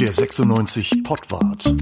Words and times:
Der 0.00 0.12
96 0.12 1.02
Pottwart. 1.02 1.74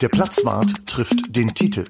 Der 0.00 0.08
Platzwart 0.08 0.86
trifft 0.86 1.36
den 1.36 1.48
Titel. 1.48 1.84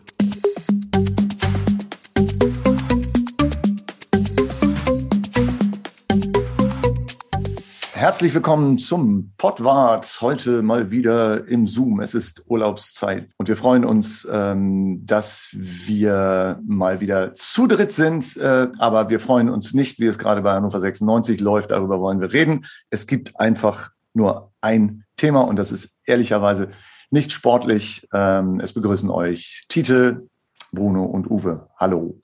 Herzlich 7.93 8.35
willkommen 8.35 8.79
zum 8.79 9.33
Pottwart. 9.39 10.19
Heute 10.21 10.63
mal 10.63 10.91
wieder 10.91 11.47
im 11.47 11.69
Zoom. 11.69 12.01
Es 12.01 12.13
ist 12.13 12.43
Urlaubszeit 12.47 13.31
und 13.39 13.49
wir 13.49 13.57
freuen 13.57 13.85
uns, 13.85 14.27
ähm, 14.31 15.01
dass 15.07 15.51
wir 15.55 16.61
mal 16.67 17.01
wieder 17.01 17.37
zu 17.37 17.69
dritt 17.69 17.93
sind. 17.93 18.37
Äh, 18.37 18.67
aber 18.79 19.11
wir 19.11 19.21
freuen 19.21 19.49
uns 19.49 19.75
nicht, 19.75 20.01
wie 20.01 20.07
es 20.07 20.19
gerade 20.19 20.43
bei 20.43 20.53
Hannover 20.53 20.81
96 20.81 21.41
läuft. 21.41 21.71
Darüber 21.71 22.01
wollen 22.01 22.21
wir 22.21 22.33
reden. 22.33 22.67
Es 22.91 23.07
gibt 23.07 23.39
einfach 23.39 23.94
nur 24.15 24.53
ein 24.61 25.05
Thema 25.17 25.43
und 25.43 25.57
das 25.57 25.73
ist 25.73 25.91
ehrlicherweise 26.07 26.71
nicht 27.11 27.33
sportlich. 27.33 28.09
Ähm, 28.13 28.61
es 28.61 28.73
begrüßen 28.73 29.11
euch 29.11 29.67
Tite, 29.69 30.27
Bruno 30.73 31.05
und 31.05 31.31
Uwe. 31.31 31.69
Hallo. 31.77 32.19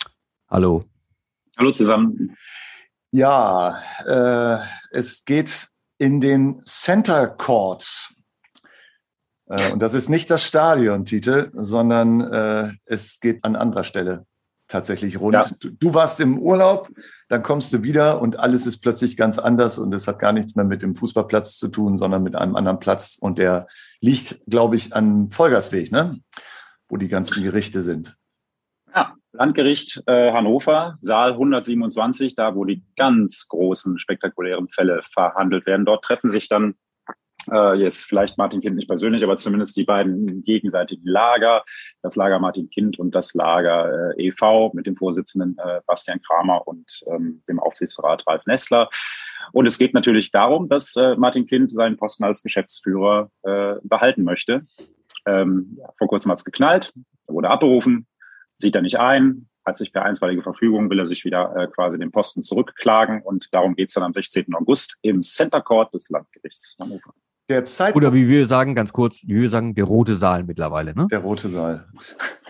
Hallo. 0.48 0.84
Hallo 1.56 1.70
zusammen. 1.70 2.36
Ja, 3.12 3.82
äh, 4.06 4.58
es 4.90 5.24
geht 5.24 5.68
in 5.98 6.20
den 6.20 6.62
Center 6.64 7.26
Court. 7.28 8.12
Äh, 9.46 9.72
und 9.72 9.82
das 9.82 9.94
ist 9.94 10.08
nicht 10.08 10.30
das 10.30 10.44
Stadion, 10.44 11.04
Tite, 11.04 11.50
sondern 11.54 12.20
äh, 12.20 12.72
es 12.86 13.20
geht 13.20 13.44
an 13.44 13.56
anderer 13.56 13.84
Stelle 13.84 14.26
tatsächlich 14.70 15.20
rund. 15.20 15.34
Ja. 15.34 15.42
Du, 15.60 15.70
du, 15.70 15.94
warst 15.94 16.20
im 16.20 16.38
Urlaub, 16.38 16.88
dann 17.28 17.42
kommst 17.42 17.72
du 17.72 17.82
wieder 17.82 18.22
und 18.22 18.38
alles 18.38 18.66
ist 18.66 18.78
plötzlich 18.78 19.16
ganz 19.16 19.38
anders 19.38 19.78
und 19.78 19.92
es 19.92 20.06
hat 20.06 20.18
gar 20.18 20.32
nichts 20.32 20.54
mehr 20.54 20.64
mit 20.64 20.82
dem 20.82 20.94
Fußballplatz 20.94 21.58
zu 21.58 21.68
tun, 21.68 21.96
sondern 21.98 22.22
mit 22.22 22.36
einem 22.36 22.56
anderen 22.56 22.80
Platz. 22.80 23.18
Und 23.20 23.38
der 23.38 23.66
liegt, 24.00 24.40
glaube 24.46 24.76
ich, 24.76 24.94
an 24.94 25.30
Vollgasweg, 25.30 25.92
ne? 25.92 26.20
wo 26.88 26.96
die 26.96 27.08
ganzen 27.08 27.42
Gerichte 27.42 27.82
sind. 27.82 28.16
Ja, 28.94 29.14
Landgericht 29.32 30.02
äh, 30.06 30.32
Hannover, 30.32 30.96
Saal 31.00 31.32
127, 31.32 32.34
da 32.34 32.54
wo 32.54 32.64
die 32.64 32.82
ganz 32.96 33.46
großen, 33.48 33.98
spektakulären 33.98 34.68
Fälle 34.68 35.02
verhandelt 35.12 35.66
werden. 35.66 35.86
Dort 35.86 36.04
treffen 36.04 36.28
sich 36.28 36.48
dann 36.48 36.74
äh, 37.50 37.74
jetzt 37.74 38.04
vielleicht 38.04 38.38
Martin 38.38 38.60
Kind 38.60 38.76
nicht 38.76 38.88
persönlich, 38.88 39.22
aber 39.24 39.36
zumindest 39.36 39.76
die 39.76 39.84
beiden 39.84 40.44
gegenseitigen 40.44 41.06
Lager, 41.06 41.64
das 42.02 42.16
Lager 42.16 42.38
Martin 42.38 42.68
Kind 42.70 42.98
und 42.98 43.14
das 43.14 43.34
Lager 43.34 44.14
äh, 44.16 44.28
EV 44.28 44.72
mit 44.74 44.86
dem 44.86 44.96
Vorsitzenden 44.96 45.56
äh, 45.58 45.80
Bastian 45.86 46.20
Kramer 46.22 46.66
und 46.66 47.00
ähm, 47.06 47.42
dem 47.48 47.58
Aufsichtsrat 47.58 48.26
Ralf 48.26 48.44
Nessler. 48.46 48.90
Und 49.52 49.66
es 49.66 49.78
geht 49.78 49.94
natürlich 49.94 50.30
darum, 50.30 50.68
dass 50.68 50.94
äh, 50.96 51.16
Martin 51.16 51.46
Kind 51.46 51.70
seinen 51.70 51.96
Posten 51.96 52.24
als 52.24 52.42
Geschäftsführer 52.42 53.30
äh, 53.42 53.74
behalten 53.82 54.22
möchte. 54.22 54.66
Ähm, 55.26 55.78
vor 55.98 56.08
kurzem 56.08 56.30
hat 56.30 56.38
es 56.38 56.44
geknallt, 56.44 56.92
wurde 57.26 57.50
abberufen, 57.50 58.06
sieht 58.56 58.74
er 58.74 58.82
nicht 58.82 58.98
ein, 58.98 59.48
hat 59.64 59.76
sich 59.76 59.92
per 59.92 60.04
einstweilige 60.04 60.42
Verfügung, 60.42 60.90
will 60.90 60.98
er 60.98 61.06
sich 61.06 61.24
wieder 61.24 61.54
äh, 61.56 61.66
quasi 61.68 61.98
den 61.98 62.10
Posten 62.10 62.42
zurückklagen 62.42 63.22
und 63.22 63.48
darum 63.52 63.74
geht 63.74 63.88
es 63.88 63.94
dann 63.94 64.04
am 64.04 64.14
16. 64.14 64.54
August 64.54 64.98
im 65.02 65.22
Center 65.22 65.60
Court 65.60 65.92
des 65.92 66.08
Landgerichts 66.10 66.76
Hannover. 66.78 67.14
Der 67.50 67.64
Zeitpunkt, 67.64 68.06
Oder 68.06 68.14
wie 68.14 68.28
wir 68.28 68.46
sagen, 68.46 68.76
ganz 68.76 68.92
kurz, 68.92 69.22
wie 69.26 69.42
wir 69.42 69.50
sagen, 69.50 69.74
der 69.74 69.82
rote 69.82 70.16
Saal 70.16 70.44
mittlerweile, 70.44 70.94
ne? 70.94 71.08
Der 71.10 71.18
rote 71.18 71.48
Saal. 71.48 71.84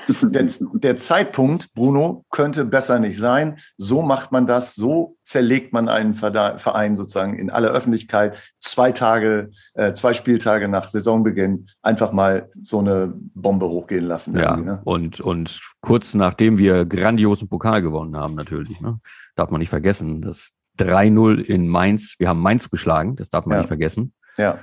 der, 0.20 0.46
der, 0.74 0.96
Zeitpunkt, 0.98 1.72
Bruno, 1.72 2.26
könnte 2.30 2.66
besser 2.66 2.98
nicht 2.98 3.16
sein. 3.16 3.56
So 3.78 4.02
macht 4.02 4.30
man 4.30 4.46
das, 4.46 4.74
so 4.74 5.16
zerlegt 5.24 5.72
man 5.72 5.88
einen 5.88 6.12
Verein 6.12 6.96
sozusagen 6.96 7.38
in 7.38 7.48
aller 7.48 7.70
Öffentlichkeit. 7.70 8.36
Zwei 8.60 8.92
Tage, 8.92 9.52
äh, 9.72 9.94
zwei 9.94 10.12
Spieltage 10.12 10.68
nach 10.68 10.88
Saisonbeginn 10.88 11.68
einfach 11.80 12.12
mal 12.12 12.50
so 12.60 12.80
eine 12.80 13.14
Bombe 13.16 13.70
hochgehen 13.70 14.04
lassen. 14.04 14.38
Ja, 14.38 14.54
ne? 14.54 14.82
und, 14.84 15.18
und 15.22 15.62
kurz 15.80 16.12
nachdem 16.12 16.58
wir 16.58 16.84
grandiosen 16.84 17.48
Pokal 17.48 17.80
gewonnen 17.80 18.19
haben, 18.19 18.34
natürlich, 18.34 18.82
ne? 18.82 19.00
Darf 19.34 19.48
man 19.50 19.60
nicht 19.60 19.70
vergessen, 19.70 20.20
das 20.20 20.50
3-0 20.78 21.41
in 21.41 21.69
Mainz. 21.69 22.16
Wir 22.19 22.28
haben 22.28 22.41
Mainz 22.41 22.69
geschlagen, 22.69 23.16
das 23.16 23.30
darf 23.30 23.46
man 23.46 23.54
ja. 23.54 23.58
nicht 23.60 23.69
vergessen. 23.69 24.12
Ja. 24.36 24.58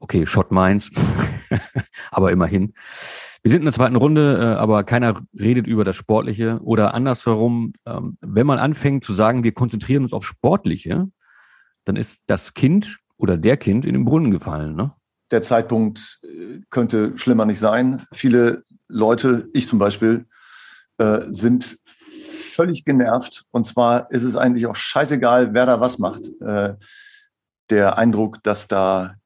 Okay, 0.00 0.26
Shot 0.26 0.50
Mainz, 0.50 0.90
aber 2.10 2.30
immerhin. 2.30 2.74
Wir 3.42 3.50
sind 3.50 3.60
in 3.60 3.66
der 3.66 3.72
zweiten 3.72 3.96
Runde, 3.96 4.38
äh, 4.40 4.58
aber 4.58 4.84
keiner 4.84 5.22
redet 5.38 5.66
über 5.66 5.84
das 5.84 5.96
Sportliche 5.96 6.60
oder 6.62 6.94
andersherum. 6.94 7.72
Ähm, 7.86 8.18
wenn 8.20 8.46
man 8.46 8.58
anfängt 8.58 9.04
zu 9.04 9.12
sagen, 9.12 9.44
wir 9.44 9.52
konzentrieren 9.52 10.02
uns 10.02 10.12
auf 10.12 10.26
Sportliche, 10.26 11.08
dann 11.84 11.96
ist 11.96 12.22
das 12.26 12.54
Kind 12.54 12.98
oder 13.16 13.36
der 13.36 13.56
Kind 13.56 13.86
in 13.86 13.94
den 13.94 14.04
Brunnen 14.04 14.30
gefallen. 14.30 14.74
Ne? 14.74 14.92
Der 15.30 15.42
Zeitpunkt 15.42 16.20
äh, 16.24 16.60
könnte 16.70 17.16
schlimmer 17.16 17.46
nicht 17.46 17.60
sein. 17.60 18.04
Viele 18.12 18.64
Leute, 18.88 19.48
ich 19.54 19.68
zum 19.68 19.78
Beispiel, 19.78 20.26
äh, 20.98 21.20
sind 21.30 21.78
völlig 22.56 22.84
genervt. 22.84 23.44
Und 23.50 23.64
zwar 23.66 24.10
ist 24.10 24.24
es 24.24 24.36
eigentlich 24.36 24.66
auch 24.66 24.76
scheißegal, 24.76 25.54
wer 25.54 25.66
da 25.66 25.80
was 25.80 25.98
macht. 25.98 26.30
Der 27.68 27.98
Eindruck, 27.98 28.42
dass 28.42 28.66
da 28.66 29.16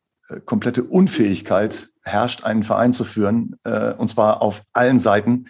komplette 0.44 0.84
Unfähigkeit 0.84 1.88
herrscht, 2.02 2.44
einen 2.44 2.62
Verein 2.62 2.92
zu 2.92 3.04
führen, 3.04 3.56
äh, 3.64 3.92
und 3.94 4.08
zwar 4.08 4.42
auf 4.42 4.62
allen 4.72 4.98
Seiten. 4.98 5.46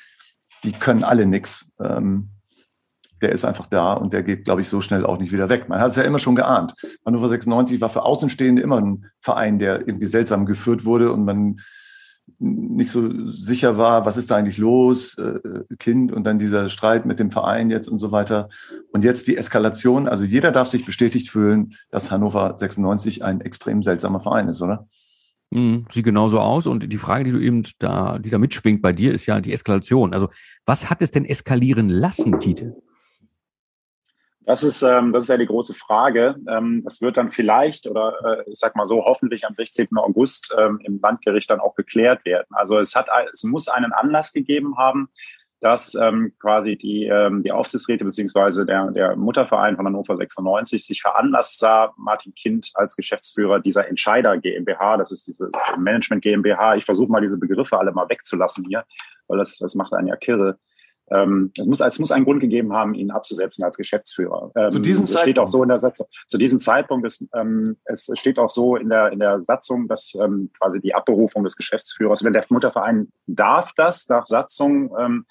Die 0.65 0.73
können 0.73 1.05
alle 1.05 1.27
nichts. 1.27 1.71
Ähm, 1.81 2.31
der 3.21 3.33
ist 3.33 3.45
einfach 3.45 3.67
da 3.67 3.93
und 3.93 4.13
der 4.13 4.23
geht, 4.23 4.45
glaube 4.45 4.63
ich, 4.63 4.69
so 4.69 4.81
schnell 4.81 5.05
auch 5.05 5.19
nicht 5.19 5.33
wieder 5.33 5.49
weg. 5.49 5.69
Man 5.69 5.81
hat 5.81 5.91
es 5.91 5.97
ja 5.97 6.03
immer 6.03 6.19
schon 6.19 6.35
geahnt. 6.35 6.75
Hannover 7.05 7.29
96 7.29 7.81
war 7.81 7.91
für 7.91 8.03
Außenstehende 8.03 8.63
immer 8.63 8.81
ein 8.81 9.07
Verein, 9.21 9.59
der 9.59 9.87
irgendwie 9.87 10.07
seltsam 10.07 10.47
geführt 10.47 10.85
wurde 10.85 11.13
und 11.13 11.25
man 11.25 11.61
nicht 12.39 12.91
so 12.91 13.11
sicher 13.27 13.77
war, 13.77 14.07
was 14.07 14.17
ist 14.17 14.31
da 14.31 14.37
eigentlich 14.37 14.59
los, 14.59 15.19
äh, 15.19 15.41
Kind 15.79 16.13
und 16.13 16.25
dann 16.25 16.39
dieser 16.39 16.69
Streit 16.69 17.07
mit 17.07 17.19
dem 17.19 17.31
Verein 17.31 17.71
jetzt 17.71 17.89
und 17.89 17.99
so 17.99 18.13
weiter. 18.13 18.49
Und 18.93 19.05
jetzt 19.05 19.27
die 19.29 19.37
Eskalation. 19.37 20.09
Also 20.09 20.25
jeder 20.25 20.53
darf 20.53 20.69
sich 20.69 20.85
bestätigt 20.85 21.31
fühlen, 21.31 21.75
dass 21.91 22.11
Hannover 22.11 22.57
96 22.59 23.25
ein 23.25 23.41
extrem 23.41 23.83
seltsamer 23.83 24.21
Verein 24.21 24.49
ist, 24.49 24.63
oder? 24.63 24.89
Mhm, 25.51 25.87
sieht 25.91 26.05
genauso 26.05 26.41
aus. 26.41 26.67
Und 26.67 26.93
die 26.93 26.99
Frage, 26.99 27.25
die 27.25 27.33
du 27.33 27.41
eben 27.41 27.65
da, 27.79 28.19
die 28.19 28.31
da 28.31 28.39
mitschwingt 28.39 28.83
bei 28.83 28.93
dir, 28.93 29.13
ist 29.13 29.27
ja 29.27 29.41
die 29.41 29.53
Eskalation. 29.53 30.15
Also 30.15 30.29
was 30.65 30.91
hat 30.91 31.03
es 31.03 31.11
denn 31.11 31.25
eskalieren 31.25 31.89
lassen, 31.89 32.39
Tite? 32.39 32.77
Das 34.51 34.65
ist, 34.65 34.83
ähm, 34.83 35.13
das 35.13 35.27
ist 35.27 35.29
ja 35.29 35.37
die 35.37 35.47
große 35.47 35.75
Frage. 35.75 36.35
Ähm, 36.49 36.83
das 36.83 37.01
wird 37.01 37.17
dann 37.17 37.31
vielleicht 37.31 37.87
oder 37.87 38.17
äh, 38.25 38.51
ich 38.51 38.59
sag 38.59 38.75
mal 38.75 38.85
so 38.85 39.05
hoffentlich 39.05 39.47
am 39.47 39.55
16. 39.55 39.97
August 39.97 40.53
ähm, 40.59 40.81
im 40.83 40.99
Landgericht 41.01 41.49
dann 41.49 41.61
auch 41.61 41.77
geklärt 41.77 42.25
werden. 42.25 42.49
Also 42.51 42.81
es 42.81 42.97
hat, 42.97 43.07
es 43.31 43.45
muss 43.45 43.69
einen 43.69 43.93
Anlass 43.93 44.33
gegeben 44.33 44.77
haben, 44.77 45.09
dass 45.61 45.95
ähm, 45.95 46.33
quasi 46.41 46.77
die, 46.77 47.05
ähm, 47.05 47.45
die 47.45 47.53
Aufsichtsräte 47.53 48.05
beziehungsweise 48.05 48.67
der, 48.67 48.91
der 48.91 49.15
Mutterverein 49.15 49.77
von 49.77 49.87
Hannover 49.87 50.17
96 50.17 50.85
sich 50.85 51.01
veranlasst 51.01 51.61
sah, 51.61 51.93
Martin 51.97 52.35
Kind 52.35 52.73
als 52.75 52.97
Geschäftsführer 52.97 53.61
dieser 53.61 53.87
Entscheider 53.87 54.37
GmbH, 54.37 54.97
das 54.97 55.13
ist 55.13 55.29
diese 55.29 55.49
Management 55.79 56.25
GmbH. 56.25 56.75
Ich 56.75 56.85
versuche 56.85 57.13
mal 57.13 57.21
diese 57.21 57.39
Begriffe 57.39 57.79
alle 57.79 57.93
mal 57.93 58.09
wegzulassen 58.09 58.65
hier, 58.67 58.85
weil 59.29 59.39
das, 59.39 59.59
das 59.59 59.77
macht 59.77 59.93
einen 59.93 60.09
ja 60.09 60.17
kirre 60.17 60.59
ähm, 61.11 61.53
es, 61.57 61.67
muss, 61.67 61.81
es 61.81 61.99
muss 61.99 62.13
einen 62.13 62.25
Grund 62.25 62.41
gegeben 62.41 62.73
haben, 62.73 62.95
ihn 62.95 63.11
abzusetzen 63.11 63.65
als 63.65 63.77
Geschäftsführer. 63.77 64.51
Ähm, 64.55 64.71
zu 64.71 64.79
diesem 64.79 65.07
Zeitpunkt? 65.07 65.23
steht 65.23 65.39
auch 65.39 65.49
so 65.49 65.63
in 65.63 65.69
der 65.69 65.81
Satzung. 65.81 66.07
Zu 66.27 66.39
diesem 66.39 66.59
Zeitpunkt 66.59 67.07
ist, 67.07 67.27
ähm, 67.35 67.77
es 67.85 68.11
steht 68.15 68.39
auch 68.39 68.51
so 68.51 68.77
in 68.77 68.89
der 68.89 69.13
in 69.13 69.19
der 69.19 69.43
Satzung, 69.43 69.89
dass 69.89 70.15
ähm, 70.15 70.51
quasi 70.59 70.81
die 70.81 70.95
Abberufung 70.95 71.45
des 71.45 71.57
Geschäftsführers, 71.57 72.25
wenn 72.25 72.33
der 72.33 72.45
Mutterverein 72.49 73.09
darf 73.27 73.73
das 73.75 74.09
nach 74.09 74.27
Satzung 74.27 74.95
ähm, 74.99 75.27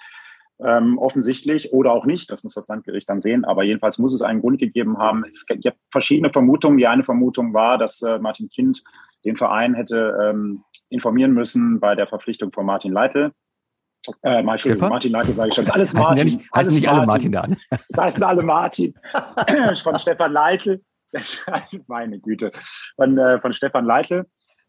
ähm, 0.62 0.98
offensichtlich 0.98 1.72
oder 1.72 1.94
auch 1.94 2.06
nicht, 2.06 2.30
das 2.32 2.44
muss 2.44 2.54
das 2.54 2.68
Landgericht 2.68 3.10
dann 3.10 3.22
sehen, 3.22 3.46
aber 3.46 3.64
jedenfalls 3.64 3.98
muss 3.98 4.14
es 4.14 4.22
einen 4.22 4.42
Grund 4.42 4.60
gegeben 4.60 4.98
haben. 4.98 5.24
Es 5.30 5.46
gibt 5.46 5.78
verschiedene 5.90 6.32
Vermutungen. 6.32 6.78
Die 6.78 6.88
eine 6.88 7.04
Vermutung 7.04 7.54
war, 7.54 7.78
dass 7.78 8.02
äh, 8.02 8.20
Martin 8.20 8.50
Kind 8.50 8.84
den 9.26 9.38
Verein 9.38 9.74
hätte 9.74 10.18
ähm, 10.22 10.64
informieren 10.90 11.34
müssen 11.34 11.80
bei 11.80 11.96
der 11.96 12.08
Verpflichtung 12.08 12.52
von 12.52 12.66
Martin 12.66 12.92
Leite 12.92 13.32
äh, 14.24 14.44
Martin, 14.44 14.78
Martin 14.78 15.12
Leitl 15.12 15.34
sage 15.34 15.50
ich 15.50 15.56
schon. 15.56 15.64
Das 15.66 15.70
ist 15.70 15.74
alles 15.74 15.94
Martin. 15.94 16.26
Heißen, 16.26 16.38
nicht, 16.38 16.50
alles 16.52 16.74
nicht 16.74 16.90
alle 16.90 17.06
Martin 17.06 17.32
da. 17.32 17.48
Das 17.90 18.06
heißen 18.06 18.24
alle 18.24 18.44
Martin. 18.44 18.94
von 19.84 20.00
Stefan 20.00 20.32
Leitl. 20.32 20.82
Meine 21.88 22.20
Güte. 22.20 22.52
Von, 22.96 23.18
äh, 23.18 23.40
von 23.40 23.54
Stefan 23.54 23.86
Leitl. 23.86 24.26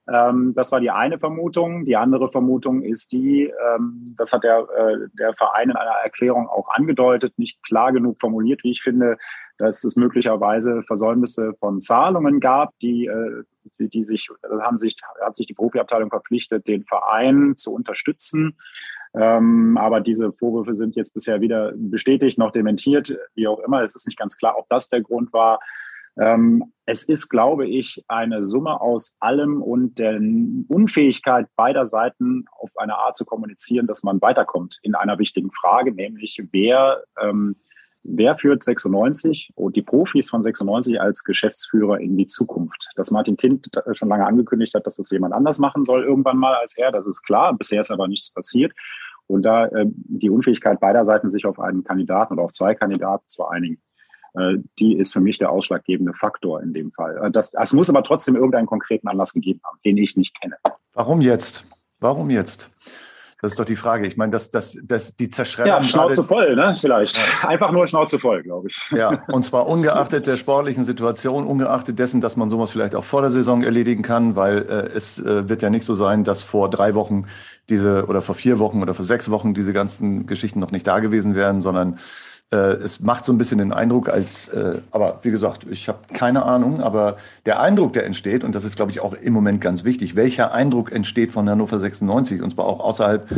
Ähm, 0.09 0.55
das 0.57 0.73
war 0.73 0.81
die 0.81 0.91
eine 0.91 1.19
Vermutung. 1.19 1.85
Die 1.85 1.97
andere 1.97 2.31
Vermutung 2.31 2.83
ist 2.83 3.13
die, 3.13 3.45
ähm, 3.45 4.15
das 4.19 4.33
hat 4.33 4.43
der, 4.43 4.67
äh, 4.77 5.09
der 5.19 5.35
Verein 5.35 5.71
in 5.71 5.77
einer 5.77 5.99
Erklärung 6.03 6.49
auch 6.49 6.69
angedeutet, 6.71 7.39
nicht 7.39 7.63
klar 7.63 7.93
genug 7.93 8.19
formuliert, 8.21 8.65
wie 8.65 8.73
ich 8.73 8.83
finde, 8.83 9.19
dass 9.59 9.85
es 9.85 9.97
möglicherweise 9.97 10.83
Versäumnisse 10.85 11.53
von 11.61 11.81
Zahlungen 11.81 12.41
gab, 12.41 12.77
die, 12.81 13.07
äh, 13.07 13.45
die, 13.79 13.89
die 13.89 14.03
sich, 14.03 14.29
haben 14.63 14.79
sich, 14.79 14.97
hat 15.23 15.37
sich 15.37 15.47
die 15.47 15.55
Profiabteilung 15.55 16.11
verpflichtet, 16.11 16.67
den 16.67 16.85
Verein 16.85 17.57
zu 17.57 17.73
unterstützen. 17.73 18.57
Ähm, 19.15 19.77
aber 19.77 20.01
diese 20.01 20.33
Vorwürfe 20.33 20.75
sind 20.75 20.95
jetzt 20.97 21.15
bisher 21.15 21.41
wieder 21.41 21.73
bestätigt, 21.75 22.39
noch 22.39 22.53
dementiert, 22.53 23.17
wie 23.35 23.49
auch 23.49 23.59
immer. 23.61 23.83
Es 23.83 23.97
ist 23.97 24.07
nicht 24.07 24.19
ganz 24.19 24.37
klar, 24.37 24.57
ob 24.57 24.69
das 24.69 24.89
der 24.89 25.01
Grund 25.01 25.33
war. 25.33 25.59
Ähm, 26.19 26.73
es 26.87 27.05
ist, 27.05 27.29
glaube 27.29 27.67
ich, 27.67 28.05
eine 28.09 28.43
Summe 28.43 28.81
aus 28.81 29.17
allem 29.21 29.63
und 29.63 29.99
der 29.99 30.21
Unfähigkeit 30.69 31.47
beider 31.57 31.87
Seiten 31.87 32.45
auf 32.59 32.71
eine 32.77 32.97
Art 32.97 33.17
zu 33.17 33.25
kommunizieren, 33.25 33.87
dass 33.87 34.03
man 34.03 34.21
weiterkommt 34.21 34.79
in 34.83 34.95
einer 34.95 35.19
wichtigen 35.19 35.51
Frage, 35.53 35.93
nämlich 35.93 36.43
wer, 36.53 37.03
ähm, 37.21 37.57
wer 38.03 38.37
führt 38.37 38.63
96 38.63 39.53
und 39.55 39.77
die 39.77 39.83
Profis 39.83 40.31
von 40.31 40.43
96 40.43 41.01
als 41.01 41.25
Geschäftsführer 41.25 42.01
in 42.01 42.17
die 42.17 42.27
Zukunft. 42.27 42.91
Dass 42.97 43.11
Martin 43.11 43.37
Kind 43.37 43.69
schon 43.93 44.09
lange 44.09 44.27
angekündigt 44.27 44.75
hat, 44.75 44.87
dass 44.87 44.97
das 44.97 45.11
jemand 45.11 45.35
anders 45.35 45.59
machen 45.59 45.85
soll 45.85 46.05
irgendwann 46.05 46.39
mal 46.39 46.55
als 46.55 46.77
er, 46.77 46.93
das 46.93 47.07
ist 47.07 47.23
klar. 47.23 47.55
Bisher 47.55 47.81
ist 47.81 47.91
aber 47.91 48.09
nichts 48.09 48.33
passiert. 48.33 48.73
Und 49.27 49.43
da 49.43 49.67
äh, 49.67 49.87
die 49.87 50.31
Unfähigkeit 50.31 50.81
beider 50.81 51.05
Seiten, 51.05 51.29
sich 51.29 51.47
auf 51.47 51.61
einen 51.61 51.85
Kandidaten 51.85 52.35
oder 52.35 52.43
auf 52.45 52.53
zwei 52.53 52.75
Kandidaten 52.75 53.29
zu 53.29 53.47
einigen, 53.47 53.81
äh, 54.35 54.57
die 54.79 54.97
ist 54.97 55.13
für 55.13 55.21
mich 55.21 55.39
der 55.39 55.51
ausschlaggebende 55.51 56.15
Faktor 56.15 56.63
in 56.63 56.73
dem 56.73 56.91
Fall. 56.93 57.17
Äh, 57.23 57.31
das, 57.31 57.53
es 57.55 57.73
muss 57.73 57.89
aber 57.89 58.03
trotzdem 58.03 58.35
irgendeinen 58.35 58.67
konkreten 58.67 59.07
Anlass 59.09 59.33
gegeben 59.33 59.61
haben, 59.65 59.79
den 59.85 59.97
ich 59.99 60.17
nicht 60.17 60.41
kenne. 60.41 60.57
Warum 60.95 61.21
jetzt? 61.21 61.65
Warum 62.01 62.31
jetzt? 62.31 62.71
Das 63.43 63.53
ist 63.53 63.59
doch 63.59 63.65
die 63.65 63.77
Frage. 63.77 64.07
Ich 64.07 64.17
meine, 64.17 64.33
dass 64.33 64.51
das, 64.51 64.77
das, 64.83 65.17
die 65.17 65.31
Zerschreddern. 65.31 65.83
Ja, 65.83 65.85
Schnauze 65.85 66.25
voll, 66.25 66.57
ne? 66.57 66.77
Vielleicht. 66.79 67.19
Einfach 67.47 67.73
nur 67.73 67.87
Schnauze 67.87 68.19
voll, 68.19 68.43
glaube 68.43 68.69
ich. 68.69 68.79
Ja, 68.91 69.23
und 69.29 69.45
zwar 69.45 69.67
ungeachtet 69.67 70.27
der 70.27 70.37
sportlichen 70.37 70.85
Situation, 70.85 71.47
ungeachtet 71.47 71.99
dessen, 71.99 72.21
dass 72.21 72.37
man 72.37 72.51
sowas 72.51 72.71
vielleicht 72.71 72.95
auch 72.95 73.05
vor 73.05 73.23
der 73.23 73.31
Saison 73.31 73.63
erledigen 73.63 74.03
kann, 74.03 74.37
weil 74.37 74.59
äh, 74.59 74.97
es 74.97 75.19
äh, 75.19 75.49
wird 75.49 75.63
ja 75.63 75.71
nicht 75.71 75.85
so 75.85 75.95
sein, 75.95 76.25
dass 76.25 76.43
vor 76.43 76.69
drei 76.69 76.95
Wochen 76.95 77.27
diese 77.69 78.07
oder 78.07 78.21
vor 78.21 78.35
vier 78.35 78.59
Wochen 78.59 78.83
oder 78.83 78.95
vor 78.95 79.05
sechs 79.05 79.31
Wochen 79.31 79.55
diese 79.55 79.73
ganzen 79.73 80.27
Geschichten 80.27 80.61
noch 80.61 80.73
nicht 80.73 80.87
da 80.87 80.99
gewesen 80.99 81.35
wären, 81.35 81.63
sondern 81.63 81.99
es 82.57 83.01
macht 83.01 83.25
so 83.25 83.33
ein 83.33 83.39
bisschen 83.39 83.59
den 83.59 83.73
Eindruck, 83.73 84.09
als, 84.09 84.49
äh, 84.49 84.81
aber 84.91 85.21
wie 85.23 85.31
gesagt, 85.31 85.67
ich 85.71 85.89
habe 85.89 85.99
keine 86.13 86.45
Ahnung, 86.45 86.83
aber 86.83 87.17
der 87.47 87.61
Eindruck, 87.61 87.93
der 87.93 88.05
entsteht, 88.07 88.43
und 88.43 88.55
das 88.55 88.65
ist, 88.65 88.77
glaube 88.77 88.91
ich, 88.91 89.01
auch 89.01 89.15
im 89.15 89.33
Moment 89.33 89.61
ganz 89.61 89.85
wichtig, 89.85 90.17
welcher 90.17 90.53
Eindruck 90.53 90.91
entsteht 90.91 91.31
von 91.31 91.49
Hannover 91.49 91.79
96, 91.79 92.43
und 92.43 92.53
zwar 92.53 92.67
auch 92.67 92.81
außerhalb, 92.81 93.29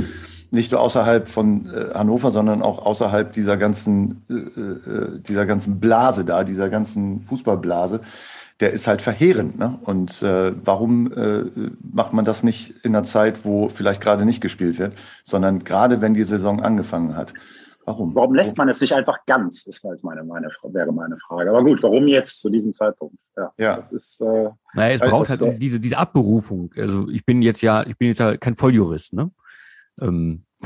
nicht 0.51 0.73
nur 0.73 0.81
außerhalb 0.81 1.29
von 1.29 1.67
äh, 1.67 1.95
Hannover, 1.95 2.31
sondern 2.31 2.63
auch 2.63 2.85
außerhalb 2.85 3.33
dieser 3.33 3.57
ganzen, 3.57 4.23
äh, 4.31 4.35
äh, 4.35 5.21
dieser 5.21 5.47
ganzen 5.47 5.81
Blase 5.81 6.25
da, 6.25 6.45
dieser 6.45 6.69
ganzen 6.71 7.23
Fußballblase, 7.25 8.01
der 8.61 8.73
ist 8.73 8.87
halt 8.87 9.03
verheerend. 9.03 9.59
Ne? 9.59 9.79
Und 9.83 10.23
äh, 10.23 10.53
warum 10.65 11.13
äh, 11.13 11.45
macht 11.83 12.13
man 12.13 12.25
das 12.25 12.43
nicht 12.43 12.75
in 12.83 12.95
einer 12.95 13.05
Zeit, 13.05 13.45
wo 13.45 13.69
vielleicht 13.69 14.01
gerade 14.01 14.25
nicht 14.25 14.41
gespielt 14.41 14.79
wird, 14.79 14.93
sondern 15.25 15.65
gerade 15.65 16.01
wenn 16.01 16.15
die 16.15 16.25
Saison 16.25 16.63
angefangen 16.63 17.17
hat? 17.17 17.35
Warum? 17.85 18.15
Warum 18.15 18.35
lässt 18.35 18.57
man 18.57 18.69
es 18.69 18.81
nicht 18.81 18.95
einfach 18.95 19.25
ganz, 19.27 19.67
ist 19.67 19.83
halt 19.83 20.05
meine, 20.05 20.23
meine, 20.23 20.49
wäre 20.65 20.93
meine 20.93 21.19
Frage. 21.19 21.51
Aber 21.51 21.65
gut, 21.65 21.83
warum 21.83 22.07
jetzt 22.07 22.41
zu 22.41 22.49
diesem 22.49 22.73
Zeitpunkt? 22.73 23.17
Ja. 23.37 23.53
ja. 23.59 23.77
Das 23.79 23.91
ist, 23.91 24.21
äh, 24.21 24.51
naja, 24.75 24.95
es 24.95 25.01
braucht 25.01 25.29
halt 25.29 25.43
äh, 25.43 25.59
diese, 25.59 25.81
diese 25.81 25.99
Abberufung. 25.99 26.71
Also 26.77 27.09
ich 27.09 27.27
bin 27.27 27.43
jetzt 27.43 27.61
ja, 27.61 27.85
ich 27.85 27.99
bin 27.99 28.09
jetzt 28.09 28.21
ja 28.21 28.37
kein 28.37 28.55
Volljurist, 28.55 29.15
ne? 29.15 29.33
Ähm. 30.01 30.45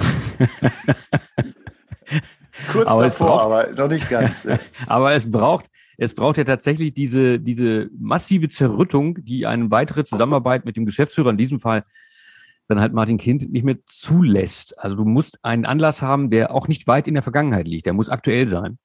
Kurz 2.70 2.88
aber 2.88 3.02
davor, 3.04 3.26
braucht, 3.26 3.44
aber 3.44 3.72
noch 3.72 3.88
nicht 3.88 4.08
ganz. 4.08 4.46
aber 4.86 5.12
es 5.14 5.30
braucht, 5.30 5.66
es 5.96 6.14
braucht 6.14 6.36
ja 6.36 6.44
tatsächlich 6.44 6.92
diese, 6.92 7.40
diese 7.40 7.88
massive 7.98 8.48
Zerrüttung, 8.48 9.24
die 9.24 9.46
eine 9.46 9.70
weitere 9.70 10.04
Zusammenarbeit 10.04 10.64
mit 10.66 10.76
dem 10.76 10.84
Geschäftsführer, 10.84 11.30
in 11.30 11.38
diesem 11.38 11.60
Fall 11.60 11.84
dann 12.68 12.80
halt 12.80 12.92
Martin 12.92 13.18
Kind 13.18 13.50
nicht 13.50 13.64
mehr 13.64 13.78
zulässt. 13.86 14.78
Also 14.78 14.96
du 14.96 15.04
musst 15.04 15.44
einen 15.44 15.66
Anlass 15.66 16.02
haben, 16.02 16.30
der 16.30 16.52
auch 16.52 16.68
nicht 16.68 16.86
weit 16.86 17.08
in 17.08 17.14
der 17.14 17.22
Vergangenheit 17.22 17.68
liegt. 17.68 17.86
Der 17.86 17.92
muss 17.92 18.08
aktuell 18.08 18.46
sein. 18.46 18.78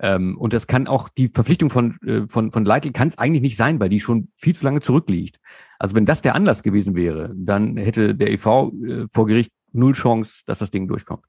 Ähm, 0.00 0.38
und 0.38 0.52
das 0.52 0.66
kann 0.66 0.86
auch 0.86 1.08
die 1.08 1.28
Verpflichtung 1.28 1.70
von, 1.70 1.96
äh, 2.06 2.28
von, 2.28 2.52
von 2.52 2.64
Leitl 2.64 2.92
kann 2.92 3.08
es 3.08 3.18
eigentlich 3.18 3.42
nicht 3.42 3.56
sein, 3.56 3.80
weil 3.80 3.88
die 3.88 4.00
schon 4.00 4.28
viel 4.36 4.54
zu 4.54 4.64
lange 4.64 4.80
zurückliegt. 4.80 5.40
Also 5.78 5.96
wenn 5.96 6.06
das 6.06 6.22
der 6.22 6.34
Anlass 6.34 6.62
gewesen 6.62 6.94
wäre, 6.94 7.32
dann 7.34 7.76
hätte 7.76 8.14
der 8.14 8.30
EV 8.30 8.46
äh, 8.46 9.06
vor 9.10 9.26
Gericht 9.26 9.52
null 9.72 9.92
Chance, 9.92 10.42
dass 10.46 10.60
das 10.60 10.70
Ding 10.70 10.86
durchkommt. 10.86 11.24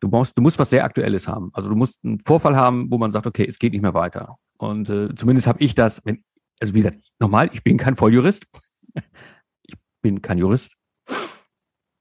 Du 0.00 0.08
brauchst, 0.08 0.38
du 0.38 0.42
musst 0.42 0.58
was 0.58 0.70
sehr 0.70 0.84
Aktuelles 0.84 1.28
haben. 1.28 1.50
Also 1.52 1.68
du 1.68 1.74
musst 1.74 2.04
einen 2.04 2.20
Vorfall 2.20 2.56
haben, 2.56 2.90
wo 2.90 2.98
man 2.98 3.12
sagt, 3.12 3.26
okay, 3.26 3.46
es 3.46 3.58
geht 3.58 3.72
nicht 3.72 3.82
mehr 3.82 3.94
weiter. 3.94 4.38
Und 4.56 4.88
äh, 4.88 5.14
zumindest 5.14 5.46
habe 5.46 5.60
ich 5.60 5.74
das, 5.74 6.00
wenn, 6.04 6.24
also 6.60 6.72
wie 6.74 6.78
gesagt, 6.78 7.00
nochmal, 7.18 7.50
ich 7.52 7.62
bin 7.62 7.76
kein 7.76 7.96
Volljurist. 7.96 8.46
ich 9.66 9.74
bin 10.00 10.22
kein 10.22 10.38
Jurist. 10.38 10.77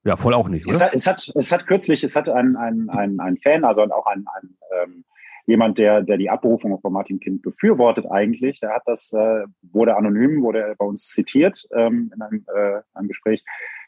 Ja, 0.07 0.15
voll 0.15 0.33
auch 0.33 0.48
nicht, 0.48 0.65
oder? 0.65 0.74
Es 0.74 0.81
hat, 0.81 0.94
es 0.94 1.06
hat, 1.06 1.31
es 1.36 1.51
hat 1.51 1.68
kürzlich, 1.68 2.01
es 2.01 2.15
hat 2.15 2.30
ein, 2.30 2.56
ein, 2.56 2.89
ein, 2.89 3.19
ein 3.19 3.36
Fan, 3.36 3.65
also 3.65 3.83
auch 3.83 4.06
ein, 4.06 4.25
ein 4.36 4.57
ähm, 4.71 5.04
jemand, 5.48 5.80
der, 5.80 6.01
der 6.01 6.15
die 6.15 6.30
Abberufung 6.30 6.80
von 6.80 6.94
Martin 6.94 7.19
Kind 7.19 7.42
befürwortet 7.42 8.09
eigentlich, 8.09 8.62
der 8.62 8.74
hat 8.74 8.83
das, 8.86 9.12
äh, 9.12 9.44
wurde 9.63 9.98
anonym, 9.98 10.44
wurde 10.44 10.75
bei 10.77 10.86
uns 10.86 11.07
zitiert 11.07 11.68
ähm, 11.75 12.09
in 12.15 12.21
einem, 12.21 12.45
äh, 12.56 12.81
einem 12.94 13.09
Gespräch. 13.09 13.44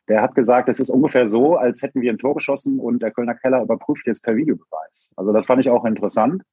Der 0.10 0.22
hat 0.22 0.36
gesagt, 0.36 0.68
es 0.68 0.82
ist 0.82 0.90
ungefähr 0.90 1.26
so, 1.26 1.56
als 1.56 1.84
hätten 1.84 2.02
wir 2.02 2.12
ein 2.12 2.18
Tor 2.18 2.36
geschossen 2.36 2.82
und 2.82 3.02
der 3.02 3.12
Kölner 3.12 3.36
Keller 3.36 3.62
überprüft 3.62 4.06
jetzt 4.06 4.22
per 4.22 4.36
Videobeweis. 4.36 5.14
Also 5.16 5.32
das 5.32 5.46
fand 5.46 5.62
ich 5.62 5.70
auch 5.70 5.86
interessant. 5.86 6.44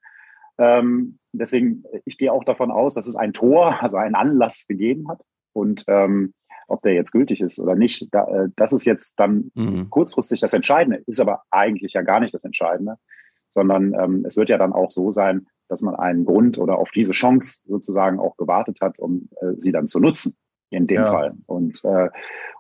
Ähm, 0.59 1.19
deswegen, 1.33 1.83
ich 2.05 2.19
gehe 2.19 2.33
auch 2.33 2.45
davon 2.45 2.71
aus, 2.71 2.95
dass 2.95 3.09
es 3.09 3.17
ein 3.17 3.33
Tor, 3.33 3.83
also 3.83 3.97
einen 3.97 4.15
Anlass 4.15 4.69
gegeben 4.69 5.09
hat. 5.09 5.23
Und 5.53 5.85
ähm, 5.89 6.35
ob 6.67 6.83
der 6.83 6.95
jetzt 6.95 7.13
gültig 7.13 7.41
ist 7.41 7.59
oder 7.59 7.75
nicht, 7.75 8.09
da, 8.13 8.27
äh, 8.27 8.49
das 8.57 8.73
ist 8.73 8.85
jetzt 8.85 9.19
dann 9.19 9.51
mhm. 9.55 9.91
kurzfristig 9.91 10.41
das 10.41 10.53
Entscheidende, 10.53 11.03
ist 11.07 11.21
aber 11.21 11.43
eigentlich 11.51 11.93
ja 11.93 12.03
gar 12.03 12.21
nicht 12.21 12.35
das 12.35 12.45
Entscheidende, 12.45 12.97
sondern 13.49 13.95
ähm, 13.95 14.25
es 14.27 14.37
wird 14.37 14.49
ja 14.49 14.59
dann 14.59 14.73
auch 14.73 14.91
so 14.91 15.11
sein, 15.11 15.47
dass 15.69 15.83
man 15.83 15.95
einen 15.97 16.25
Grund 16.25 16.59
oder 16.59 16.79
auf 16.79 16.91
diese 16.91 17.13
Chance 17.13 17.63
sozusagen 17.67 18.19
auch 18.19 18.37
gewartet 18.37 18.81
hat, 18.81 18.99
um 18.99 19.29
äh, 19.41 19.53
sie 19.57 19.73
dann 19.73 19.87
zu 19.87 20.01
nutzen, 20.01 20.37
in 20.71 20.87
dem 20.87 20.97
ja. 20.97 21.11
Fall. 21.11 21.35
Und, 21.47 21.85
äh, 21.85 22.09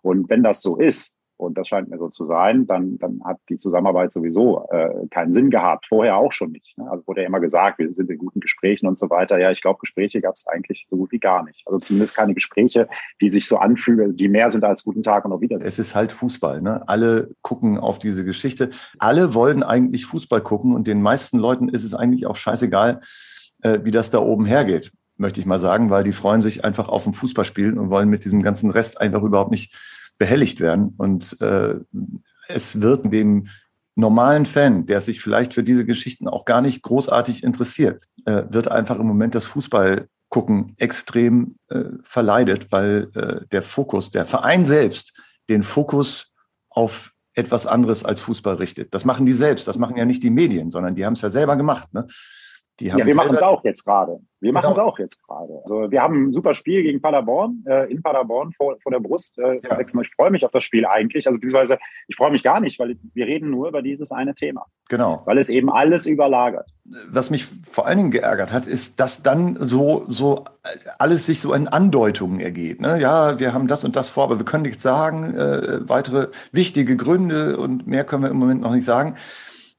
und 0.03 0.29
wenn 0.29 0.43
das 0.43 0.63
so 0.63 0.77
ist, 0.77 1.16
und 1.37 1.59
das 1.59 1.69
scheint 1.69 1.89
mir 1.89 1.99
so 1.99 2.09
zu 2.09 2.25
sein, 2.27 2.67
dann, 2.67 2.99
dann 2.99 3.21
hat 3.25 3.39
die 3.49 3.57
Zusammenarbeit 3.57 4.11
sowieso 4.11 4.67
äh, 4.71 5.07
keinen 5.11 5.33
Sinn 5.33 5.51
gehabt. 5.51 5.87
Vorher 5.87 6.17
auch 6.17 6.33
schon 6.33 6.53
nicht. 6.53 6.77
Ne? 6.79 6.91
Also 6.91 7.07
wurde 7.07 7.23
ja 7.23 7.27
immer 7.27 7.41
gesagt, 7.41 7.79
wir 7.79 7.93
sind 7.95 8.11
in 8.11 8.19
guten 8.19 8.41
Gesprächen 8.41 8.87
und 8.87 8.97
so 8.97 9.11
weiter. 9.11 9.39
Ja, 9.39 9.51
ich 9.51 9.61
glaube, 9.61 9.79
Gespräche 9.81 10.21
gab 10.21 10.35
es 10.35 10.47
eigentlich 10.47 10.87
so 10.91 10.97
gut 10.97 11.13
wie 11.13 11.19
gar 11.19 11.45
nicht. 11.45 11.63
Also 11.67 11.79
zumindest 11.79 12.17
keine 12.17 12.35
Gespräche, 12.35 12.89
die 13.21 13.29
sich 13.29 13.47
so 13.49 13.59
anfühlen, 13.59 14.17
die 14.17 14.29
mehr 14.29 14.49
sind 14.51 14.65
als 14.65 14.85
guten 14.85 15.03
Tag 15.03 15.25
und 15.25 15.33
auch 15.33 15.41
wieder. 15.41 15.61
Es 15.61 15.79
ist 15.79 15.95
halt 15.95 16.13
Fußball. 16.13 16.63
Ne? 16.63 16.83
Alle 16.89 17.31
gucken 17.43 17.79
auf 17.79 17.99
diese 17.99 18.25
Geschichte. 18.25 18.71
Alle 18.99 19.35
wollen 19.35 19.63
eigentlich 19.63 20.07
Fußball 20.07 20.41
gucken 20.41 20.75
und 20.75 20.87
den 20.87 21.03
meisten 21.03 21.39
Leuten 21.39 21.69
ist 21.69 21.85
es 21.85 21.95
eigentlich 21.95 22.27
auch 22.27 22.37
scheißegal, 22.37 23.01
äh, 23.63 23.81
wie 23.83 23.91
das 23.91 24.11
da 24.11 24.21
oben 24.21 24.47
hergeht 24.47 24.93
möchte 25.19 25.41
ich 25.41 25.47
mal 25.47 25.59
sagen, 25.59 25.89
weil 25.89 26.05
die 26.05 26.13
freuen 26.13 26.43
sich 26.43 26.63
einfach 26.63 26.91
auf 26.91 27.07
ein 27.07 27.15
Fußballspielen 27.15 27.79
und 27.79 27.89
wollen 27.89 28.11
mit 28.11 28.27
diesem 28.27 28.43
ganzen 28.43 28.71
Rest 28.71 29.01
einfach 29.01 29.23
überhaupt 29.23 29.51
nicht 29.51 29.75
behelligt 30.19 30.61
werden. 30.61 30.95
Und 30.97 31.41
äh, 31.41 31.77
es 32.49 32.81
wird 32.81 33.13
dem 33.13 33.49
normalen 33.95 34.47
Fan, 34.47 34.87
der 34.87 35.01
sich 35.01 35.21
vielleicht 35.21 35.55
für 35.55 35.63
diese 35.63 35.85
Geschichten 35.85 36.29
auch 36.29 36.45
gar 36.45 36.61
nicht 36.61 36.83
großartig 36.83 37.43
interessiert, 37.43 38.05
äh, 38.27 38.45
wird 38.51 38.71
einfach 38.71 38.99
im 38.99 39.07
Moment 39.07 39.35
das 39.35 39.47
Fußball 39.47 40.09
gucken 40.29 40.75
extrem 40.77 41.57
äh, 41.69 41.85
verleidet, 42.03 42.71
weil 42.71 43.09
äh, 43.15 43.47
der 43.53 43.63
Fokus, 43.63 44.11
der 44.11 44.27
Verein 44.27 44.65
selbst, 44.65 45.13
den 45.49 45.63
Fokus 45.63 46.33
auf 46.69 47.13
etwas 47.35 47.67
anderes 47.67 48.05
als 48.05 48.21
Fußball 48.21 48.57
richtet. 48.57 48.93
Das 48.95 49.05
machen 49.05 49.27
die 49.27 49.33
selbst, 49.33 49.69
das 49.69 49.79
machen 49.79 49.97
ja 49.97 50.05
nicht 50.05 50.23
die 50.23 50.31
Medien, 50.31 50.71
sondern 50.71 50.95
die 50.95 51.05
haben 51.05 51.13
es 51.13 51.21
ja 51.21 51.31
selber 51.31 51.57
gemacht. 51.57 51.93
Ne? 51.93 52.07
Ja, 52.81 52.97
wir 52.97 53.15
machen 53.15 53.35
es 53.35 53.43
auch 53.43 53.65
jetzt 53.65 53.85
gerade. 53.85 54.21
Wir 54.41 54.51
genau. 54.51 54.61
machen 54.61 54.73
es 54.73 54.79
auch 54.79 54.99
jetzt 54.99 55.23
gerade. 55.27 55.61
Also 55.63 55.91
wir 55.91 56.03
haben 56.03 56.27
ein 56.27 56.33
super 56.33 56.53
Spiel 56.53 56.83
gegen 56.83 57.01
Paderborn, 57.01 57.65
äh, 57.67 57.91
in 57.91 58.03
Paderborn 58.03 58.53
vor, 58.53 58.77
vor 58.83 58.93
der 58.93 59.01
Brust. 59.01 59.39
Äh, 59.39 59.59
ja. 59.63 59.81
Ich 59.81 60.15
freue 60.15 60.31
mich 60.31 60.45
auf 60.45 60.51
das 60.51 60.63
Spiel 60.63 60.85
eigentlich. 60.85 61.27
Also 61.27 61.41
beziehungsweise 61.41 61.79
ich 62.07 62.17
freue 62.17 62.31
mich 62.31 62.43
gar 62.43 62.61
nicht, 62.61 62.79
weil 62.79 62.97
wir 63.15 63.27
reden 63.27 63.51
nur 63.51 63.69
über 63.69 63.81
dieses 63.81 64.13
eine 64.13 64.35
Thema. 64.35 64.67
Genau. 64.89 65.23
Weil 65.25 65.39
es 65.39 65.49
eben 65.49 65.71
alles 65.71 66.07
überlagert. 66.07 66.69
Was 67.11 67.31
mich 67.31 67.49
vor 67.71 67.87
allen 67.87 67.97
Dingen 67.97 68.11
geärgert 68.11 68.53
hat, 68.53 68.67
ist, 68.67 69.01
dass 69.01 69.23
dann 69.23 69.57
so, 69.59 70.05
so 70.09 70.45
alles 70.99 71.27
sich 71.27 71.41
so 71.41 71.55
in 71.55 71.69
Andeutungen 71.69 72.41
ergeht. 72.41 72.81
Ne? 72.83 73.01
Ja, 73.01 73.41
wir 73.41 73.55
haben 73.55 73.69
das 73.69 73.85
und 73.85 73.97
das 73.97 74.11
vor, 74.11 74.25
aber 74.25 74.39
wir 74.39 74.45
können 74.45 74.65
nichts 74.65 74.83
sagen. 74.83 75.35
Äh, 75.35 75.89
weitere 75.89 76.29
wichtige 76.53 76.97
Gründe 76.97 77.57
und 77.57 77.87
mehr 77.87 78.05
können 78.05 78.23
wir 78.23 78.31
im 78.31 78.37
Moment 78.37 78.61
noch 78.61 78.73
nicht 78.73 78.85
sagen. 78.85 79.17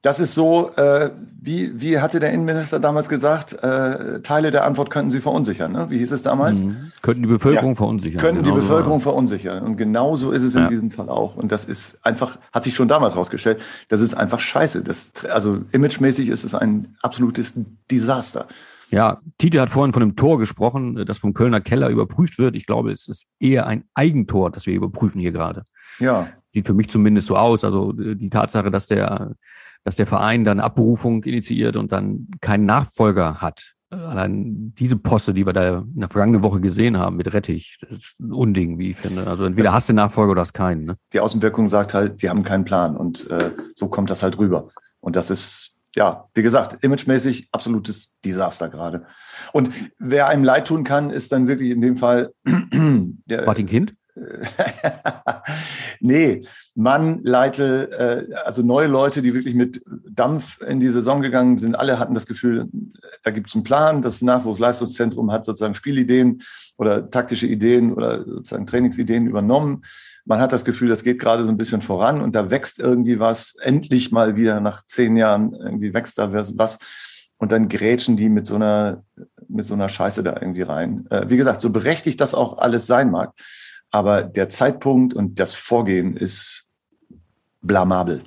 Das 0.03 0.19
ist 0.19 0.35
so, 0.35 0.69
äh, 0.75 1.09
wie, 1.41 1.81
wie 1.81 1.99
hatte 1.99 2.19
der 2.19 2.31
Innenminister 2.31 2.79
damals 2.79 3.09
gesagt, 3.09 3.53
äh, 3.63 4.21
Teile 4.21 4.51
der 4.51 4.63
Antwort 4.63 4.91
könnten 4.91 5.09
sie 5.09 5.21
verunsichern. 5.21 5.71
Ne? 5.71 5.87
Wie 5.89 5.97
hieß 5.97 6.11
es 6.11 6.21
damals? 6.21 6.59
Mhm. 6.59 6.91
Könnten 7.01 7.23
die 7.23 7.29
Bevölkerung 7.29 7.71
ja. 7.71 7.75
verunsichern. 7.75 8.21
Könnten 8.21 8.43
genau 8.43 8.55
die 8.55 8.61
Bevölkerung 8.61 8.99
so 8.99 9.03
verunsichern. 9.03 9.63
Und 9.63 9.75
genau 9.75 10.15
so 10.15 10.31
ist 10.31 10.43
es 10.43 10.53
ja. 10.53 10.63
in 10.63 10.69
diesem 10.69 10.91
Fall 10.91 11.09
auch. 11.09 11.35
Und 11.35 11.51
das 11.51 11.65
ist 11.65 11.97
einfach, 12.03 12.37
hat 12.53 12.63
sich 12.63 12.75
schon 12.75 12.87
damals 12.87 13.15
herausgestellt, 13.15 13.59
das 13.89 14.01
ist 14.01 14.13
einfach 14.13 14.39
scheiße. 14.39 14.83
Das, 14.83 15.11
also 15.31 15.61
imagemäßig 15.71 16.29
ist 16.29 16.43
es 16.43 16.53
ein 16.53 16.95
absolutes 17.01 17.55
Desaster. 17.89 18.47
Ja, 18.89 19.19
Tite 19.37 19.59
hat 19.59 19.69
vorhin 19.69 19.93
von 19.93 20.03
einem 20.03 20.15
Tor 20.15 20.37
gesprochen, 20.37 21.03
das 21.05 21.17
vom 21.17 21.33
Kölner 21.33 21.59
Keller 21.59 21.89
überprüft 21.89 22.37
wird. 22.37 22.55
Ich 22.55 22.65
glaube, 22.65 22.91
es 22.91 23.07
ist 23.07 23.25
eher 23.39 23.67
ein 23.67 23.83
Eigentor, 23.95 24.51
das 24.51 24.65
wir 24.65 24.75
überprüfen 24.75 25.19
hier 25.19 25.31
gerade. 25.31 25.63
Ja. 25.99 26.27
Sieht 26.47 26.67
für 26.67 26.73
mich 26.73 26.89
zumindest 26.89 27.27
so 27.27 27.35
aus. 27.35 27.65
Also 27.65 27.91
die 27.91 28.29
Tatsache, 28.29 28.71
dass 28.71 28.87
der 28.87 29.35
dass 29.87 29.95
der 29.95 30.05
Verein 30.05 30.43
dann 30.43 30.59
Abberufung 30.59 31.23
initiiert 31.23 31.77
und 31.77 31.93
dann 31.93 32.27
keinen 32.41 32.65
Nachfolger 32.65 33.35
hat, 33.35 33.75
allein 33.89 34.73
diese 34.77 34.97
Poste, 34.97 35.33
die 35.33 35.45
wir 35.45 35.53
da 35.53 35.77
in 35.77 36.01
der 36.01 36.09
vergangenen 36.09 36.43
Woche 36.43 36.59
gesehen 36.59 36.97
haben 36.97 37.15
mit 37.15 37.33
Rettich, 37.33 37.77
das 37.79 37.99
ist 37.99 38.19
ein 38.19 38.33
Unding, 38.33 38.79
wie 38.79 38.91
ich 38.91 38.97
finde. 38.97 39.25
Also 39.25 39.45
entweder 39.45 39.71
hast 39.71 39.87
du 39.87 39.93
Nachfolger 39.93 40.33
oder 40.33 40.41
hast 40.41 40.51
keinen. 40.51 40.87
Ne? 40.87 40.97
Die 41.13 41.21
Außenwirkung 41.21 41.69
sagt 41.69 41.93
halt, 41.93 42.21
die 42.21 42.29
haben 42.29 42.43
keinen 42.43 42.65
Plan 42.65 42.97
und 42.97 43.29
äh, 43.29 43.51
so 43.77 43.87
kommt 43.87 44.09
das 44.09 44.23
halt 44.23 44.37
rüber. 44.37 44.71
Und 44.99 45.15
das 45.15 45.31
ist, 45.31 45.71
ja, 45.95 46.25
wie 46.33 46.43
gesagt, 46.43 46.83
imagemäßig 46.83 47.47
absolutes 47.53 48.13
Desaster 48.25 48.67
gerade. 48.67 49.05
Und 49.53 49.69
wer 49.99 50.27
einem 50.27 50.43
leid 50.43 50.67
tun 50.67 50.83
kann, 50.83 51.11
ist 51.11 51.31
dann 51.31 51.47
wirklich 51.47 51.69
in 51.69 51.79
dem 51.79 51.95
Fall 51.95 52.33
der, 52.45 53.45
Martin 53.45 53.67
Kind? 53.67 53.93
nee, 55.99 56.43
Mann, 56.75 57.21
Leite, 57.23 58.27
äh, 58.31 58.33
also 58.45 58.61
neue 58.61 58.87
Leute, 58.87 59.21
die 59.21 59.33
wirklich 59.33 59.55
mit 59.55 59.83
Dampf 60.09 60.59
in 60.61 60.79
die 60.79 60.89
Saison 60.89 61.21
gegangen 61.21 61.57
sind, 61.57 61.75
alle 61.75 61.99
hatten 61.99 62.13
das 62.13 62.25
Gefühl, 62.25 62.67
da 63.23 63.31
gibt 63.31 63.49
es 63.49 63.55
einen 63.55 63.63
Plan. 63.63 64.01
Das 64.01 64.21
Nachwuchsleistungszentrum 64.21 65.31
hat 65.31 65.45
sozusagen 65.45 65.75
Spielideen 65.75 66.41
oder 66.77 67.09
taktische 67.09 67.47
Ideen 67.47 67.93
oder 67.93 68.23
sozusagen 68.25 68.67
Trainingsideen 68.67 69.27
übernommen. 69.27 69.83
Man 70.25 70.39
hat 70.39 70.51
das 70.51 70.65
Gefühl, 70.65 70.89
das 70.89 71.03
geht 71.03 71.19
gerade 71.19 71.45
so 71.45 71.51
ein 71.51 71.57
bisschen 71.57 71.81
voran 71.81 72.21
und 72.21 72.35
da 72.35 72.49
wächst 72.49 72.79
irgendwie 72.79 73.19
was. 73.19 73.55
Endlich 73.61 74.11
mal 74.11 74.35
wieder 74.35 74.59
nach 74.59 74.85
zehn 74.87 75.15
Jahren 75.17 75.53
irgendwie 75.53 75.93
wächst 75.93 76.17
da 76.17 76.31
was. 76.33 76.79
Und 77.39 77.51
dann 77.51 77.69
grätschen 77.69 78.17
die 78.17 78.29
mit 78.29 78.47
so 78.47 78.55
einer, 78.55 79.03
mit 79.47 79.65
so 79.65 79.75
einer 79.75 79.89
Scheiße 79.89 80.23
da 80.23 80.33
irgendwie 80.41 80.63
rein. 80.63 81.05
Äh, 81.11 81.29
wie 81.29 81.37
gesagt, 81.37 81.61
so 81.61 81.69
berechtigt 81.69 82.19
das 82.19 82.33
auch 82.33 82.57
alles 82.57 82.87
sein 82.87 83.11
mag. 83.11 83.33
Aber 83.91 84.23
der 84.23 84.49
Zeitpunkt 84.49 85.13
und 85.13 85.39
das 85.39 85.55
Vorgehen 85.55 86.17
ist 86.17 86.69
blamabel. 87.61 88.21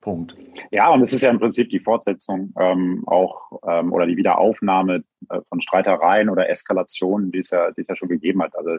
Punkt. 0.00 0.36
Ja, 0.70 0.90
und 0.90 1.00
es 1.00 1.12
ist 1.12 1.22
ja 1.22 1.30
im 1.30 1.38
Prinzip 1.38 1.70
die 1.70 1.78
Fortsetzung 1.78 2.52
ähm, 2.58 3.04
auch 3.06 3.60
ähm, 3.66 3.92
oder 3.92 4.06
die 4.06 4.16
Wiederaufnahme 4.16 5.04
äh, 5.30 5.40
von 5.48 5.60
Streitereien 5.60 6.28
oder 6.28 6.50
Eskalationen, 6.50 7.30
die 7.30 7.38
es 7.38 7.50
ja, 7.50 7.70
die 7.70 7.82
es 7.82 7.88
ja 7.88 7.96
schon 7.96 8.08
gegeben 8.08 8.42
hat. 8.42 8.56
Also 8.56 8.78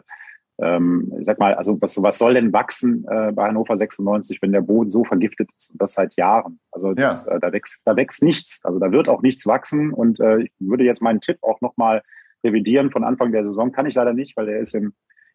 ähm, 0.58 1.12
ich 1.18 1.26
sag 1.26 1.38
mal, 1.38 1.54
also 1.54 1.80
was, 1.80 2.00
was 2.00 2.18
soll 2.18 2.34
denn 2.34 2.52
wachsen 2.52 3.04
äh, 3.10 3.32
bei 3.32 3.48
Hannover 3.48 3.76
96, 3.76 4.40
wenn 4.40 4.52
der 4.52 4.60
Boden 4.60 4.90
so 4.90 5.02
vergiftet 5.02 5.48
ist 5.56 5.72
und 5.72 5.82
das 5.82 5.94
seit 5.94 6.14
Jahren? 6.14 6.60
Also 6.70 6.92
das, 6.92 7.24
ja. 7.26 7.32
äh, 7.32 7.40
da 7.40 7.52
wächst, 7.52 7.80
da 7.84 7.96
wächst 7.96 8.22
nichts. 8.22 8.64
Also 8.64 8.78
da 8.78 8.92
wird 8.92 9.08
auch 9.08 9.22
nichts 9.22 9.46
wachsen. 9.46 9.92
Und 9.92 10.20
äh, 10.20 10.42
ich 10.42 10.52
würde 10.60 10.84
jetzt 10.84 11.02
meinen 11.02 11.20
Tipp 11.20 11.38
auch 11.42 11.60
nochmal 11.60 12.02
revidieren 12.44 12.90
von 12.90 13.04
Anfang 13.04 13.32
der 13.32 13.44
Saison 13.44 13.72
kann 13.72 13.86
ich 13.86 13.94
leider 13.94 14.12
nicht, 14.12 14.36
weil 14.36 14.46
der 14.46 14.60
ist 14.60 14.74
im, 14.74 14.92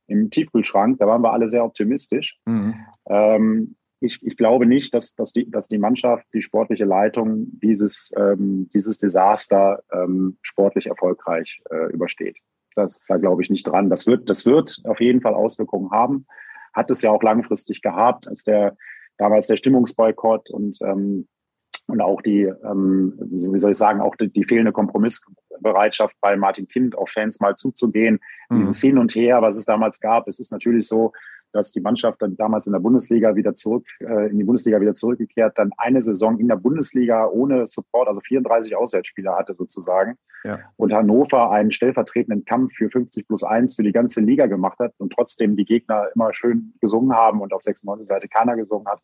im 0.08 0.30
Tiefkühlschrank. 0.30 1.00
Da 1.00 1.08
waren 1.08 1.22
wir 1.22 1.34
alle 1.34 1.48
sehr 1.48 1.66
optimistisch. 1.66 2.38
Mhm. 2.46 2.76
Ähm, 3.08 3.76
ich, 4.02 4.26
ich 4.26 4.38
glaube 4.38 4.66
nicht, 4.66 4.94
dass, 4.94 5.16
dass, 5.16 5.34
die, 5.34 5.50
dass 5.50 5.68
die 5.68 5.78
Mannschaft, 5.78 6.26
die 6.34 6.42
sportliche 6.42 6.86
Leitung 6.86 7.48
dieses, 7.60 8.12
ähm, 8.16 8.70
dieses 8.74 8.98
Desaster 8.98 9.84
ähm, 9.92 10.38
sportlich 10.42 10.88
erfolgreich 10.88 11.62
äh, 11.70 11.92
übersteht. 11.92 12.38
Das, 12.76 13.04
da 13.08 13.18
glaube 13.18 13.42
ich 13.42 13.50
nicht 13.50 13.68
dran. 13.68 13.90
Das 13.90 14.08
wird, 14.08 14.30
das 14.30 14.46
wird 14.46 14.80
auf 14.86 15.02
jeden 15.02 15.22
Fall 15.22 15.34
Auswirkungen 15.34 15.92
haben. 15.92 16.26
Hat 16.74 16.90
es 16.90 17.02
ja 17.02 17.12
auch 17.12 17.24
langfristig 17.24 17.82
gehabt, 17.82 18.28
als 18.28 18.44
der 18.44 18.78
damals 19.18 19.48
der 19.48 19.58
Stimmungsboykott 19.58 20.50
und 20.50 20.78
ähm, 20.82 21.28
und 21.90 22.02
auch 22.02 22.22
die, 22.22 22.44
ähm, 22.44 23.14
wie 23.20 23.58
soll 23.58 23.72
ich 23.72 23.78
sagen, 23.78 24.00
auch 24.00 24.16
die, 24.16 24.32
die, 24.32 24.44
fehlende 24.44 24.72
Kompromissbereitschaft 25.60 26.16
bei 26.22 26.36
Martin 26.36 26.68
Kind 26.68 26.98
auf 26.98 27.10
Fans 27.10 27.40
mal 27.40 27.56
zuzugehen. 27.56 28.20
Mhm. 28.50 28.60
Dieses 28.60 28.82
Hin 28.82 28.98
und 28.98 29.14
Her, 29.16 29.42
was 29.42 29.56
es 29.56 29.66
damals 29.66 30.00
gab, 30.00 30.28
es 30.28 30.40
ist 30.40 30.52
natürlich 30.52 30.88
so, 30.88 31.14
dass 31.52 31.72
die 31.72 31.82
Mannschaft 31.82 32.22
dann 32.22 32.36
damals 32.38 32.68
in 32.68 32.74
der 32.74 32.80
Bundesliga 32.80 33.36
wieder 33.36 33.56
zurück, 33.56 33.88
äh, 34.02 34.30
in 34.30 34.38
die 34.38 34.44
Bundesliga 34.44 34.80
wieder 34.80 34.94
zurückgekehrt, 34.94 35.58
dann 35.58 35.72
eine 35.78 36.00
Saison 36.00 36.38
in 36.38 36.48
der 36.48 36.58
Bundesliga 36.58 37.26
ohne 37.26 37.66
Support, 37.66 38.08
also 38.08 38.22
34 38.22 38.76
Auswärtsspieler 38.76 39.36
hatte 39.36 39.56
sozusagen. 39.56 40.16
Ja. 40.44 40.60
Und 40.78 40.94
Hannover 40.94 41.50
einen 41.50 41.72
stellvertretenden 41.72 42.46
Kampf 42.46 42.74
für 42.76 42.92
50 42.92 43.28
plus 43.28 43.44
1 43.44 43.76
für 43.76 43.84
die 43.84 43.92
ganze 43.92 44.22
Liga 44.22 44.46
gemacht 44.46 44.78
hat 44.78 44.94
und 45.00 45.12
trotzdem 45.12 45.56
die 45.56 45.66
Gegner 45.66 46.10
immer 46.14 46.34
schön 46.36 46.76
gesungen 46.82 47.16
haben 47.16 47.42
und 47.42 47.52
auf 47.52 47.64
96 47.64 48.08
Seite 48.08 48.28
keiner 48.28 48.56
gesungen 48.56 48.88
hat 48.88 49.02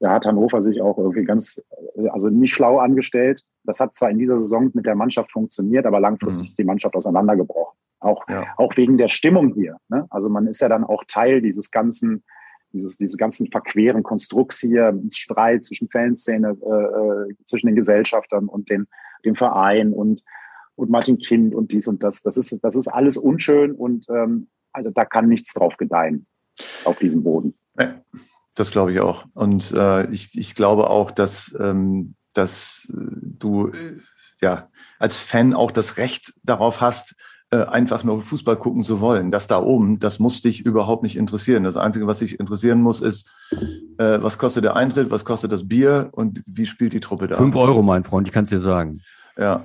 da 0.00 0.12
hat 0.12 0.26
Hannover 0.26 0.60
sich 0.60 0.80
auch 0.82 0.98
irgendwie 0.98 1.24
ganz, 1.24 1.62
also 2.10 2.28
nicht 2.28 2.52
schlau 2.52 2.78
angestellt. 2.78 3.42
Das 3.64 3.80
hat 3.80 3.94
zwar 3.94 4.10
in 4.10 4.18
dieser 4.18 4.38
Saison 4.38 4.70
mit 4.74 4.86
der 4.86 4.94
Mannschaft 4.94 5.32
funktioniert, 5.32 5.86
aber 5.86 6.00
langfristig 6.00 6.44
mhm. 6.44 6.48
ist 6.48 6.58
die 6.58 6.64
Mannschaft 6.64 6.94
auseinandergebrochen. 6.94 7.78
Auch, 8.00 8.28
ja. 8.28 8.44
auch 8.58 8.76
wegen 8.76 8.98
der 8.98 9.08
Stimmung 9.08 9.54
hier. 9.54 9.78
Ne? 9.88 10.06
Also 10.10 10.28
man 10.28 10.46
ist 10.46 10.60
ja 10.60 10.68
dann 10.68 10.84
auch 10.84 11.04
Teil 11.08 11.40
dieses 11.40 11.70
ganzen, 11.70 12.24
dieses, 12.72 12.98
diese 12.98 13.16
ganzen 13.16 13.50
verqueren 13.50 14.02
Konstrukts 14.02 14.60
hier, 14.60 14.98
Streit 15.12 15.64
zwischen 15.64 15.88
Fanszene, 15.88 16.56
äh, 16.60 17.30
äh, 17.30 17.34
zwischen 17.46 17.68
den 17.68 17.76
Gesellschaftern 17.76 18.48
und 18.48 18.68
den, 18.68 18.86
dem 19.24 19.34
Verein 19.34 19.94
und, 19.94 20.22
und 20.74 20.90
Martin 20.90 21.18
Kind 21.18 21.54
und 21.54 21.72
dies 21.72 21.88
und 21.88 22.02
das. 22.02 22.22
Das 22.22 22.36
ist, 22.36 22.62
das 22.62 22.76
ist 22.76 22.88
alles 22.88 23.16
unschön 23.16 23.72
und 23.72 24.06
ähm, 24.10 24.48
also 24.72 24.90
da 24.90 25.06
kann 25.06 25.28
nichts 25.28 25.54
drauf 25.54 25.78
gedeihen 25.78 26.26
auf 26.84 26.98
diesem 26.98 27.24
Boden. 27.24 27.54
Ja. 27.78 27.94
Das 28.56 28.70
glaube 28.70 28.90
ich 28.90 29.00
auch. 29.00 29.26
Und 29.34 29.72
äh, 29.72 30.10
ich, 30.10 30.36
ich 30.36 30.54
glaube 30.54 30.90
auch, 30.90 31.10
dass, 31.10 31.54
ähm, 31.60 32.14
dass 32.32 32.90
du 32.90 33.68
äh, 33.68 34.00
ja 34.40 34.68
als 34.98 35.18
Fan 35.18 35.54
auch 35.54 35.70
das 35.70 35.98
Recht 35.98 36.32
darauf 36.42 36.80
hast, 36.80 37.14
äh, 37.50 37.58
einfach 37.58 38.02
nur 38.02 38.22
Fußball 38.22 38.56
gucken 38.56 38.82
zu 38.82 39.00
wollen. 39.00 39.30
Das 39.30 39.46
da 39.46 39.62
oben, 39.62 40.00
das 40.00 40.18
muss 40.18 40.40
dich 40.40 40.64
überhaupt 40.64 41.02
nicht 41.02 41.16
interessieren. 41.16 41.62
Das 41.62 41.76
Einzige, 41.76 42.06
was 42.06 42.18
dich 42.18 42.40
interessieren 42.40 42.80
muss, 42.80 43.02
ist, 43.02 43.30
äh, 43.98 44.18
was 44.20 44.38
kostet 44.38 44.64
der 44.64 44.74
Eintritt, 44.74 45.10
was 45.10 45.24
kostet 45.24 45.52
das 45.52 45.68
Bier 45.68 46.08
und 46.12 46.42
wie 46.46 46.66
spielt 46.66 46.94
die 46.94 47.00
Truppe 47.00 47.28
da? 47.28 47.36
Fünf 47.36 47.54
Euro, 47.54 47.82
mein 47.82 48.04
Freund, 48.04 48.26
ich 48.26 48.34
kann 48.34 48.44
es 48.44 48.50
dir 48.50 48.58
sagen. 48.58 49.00
Ja. 49.36 49.64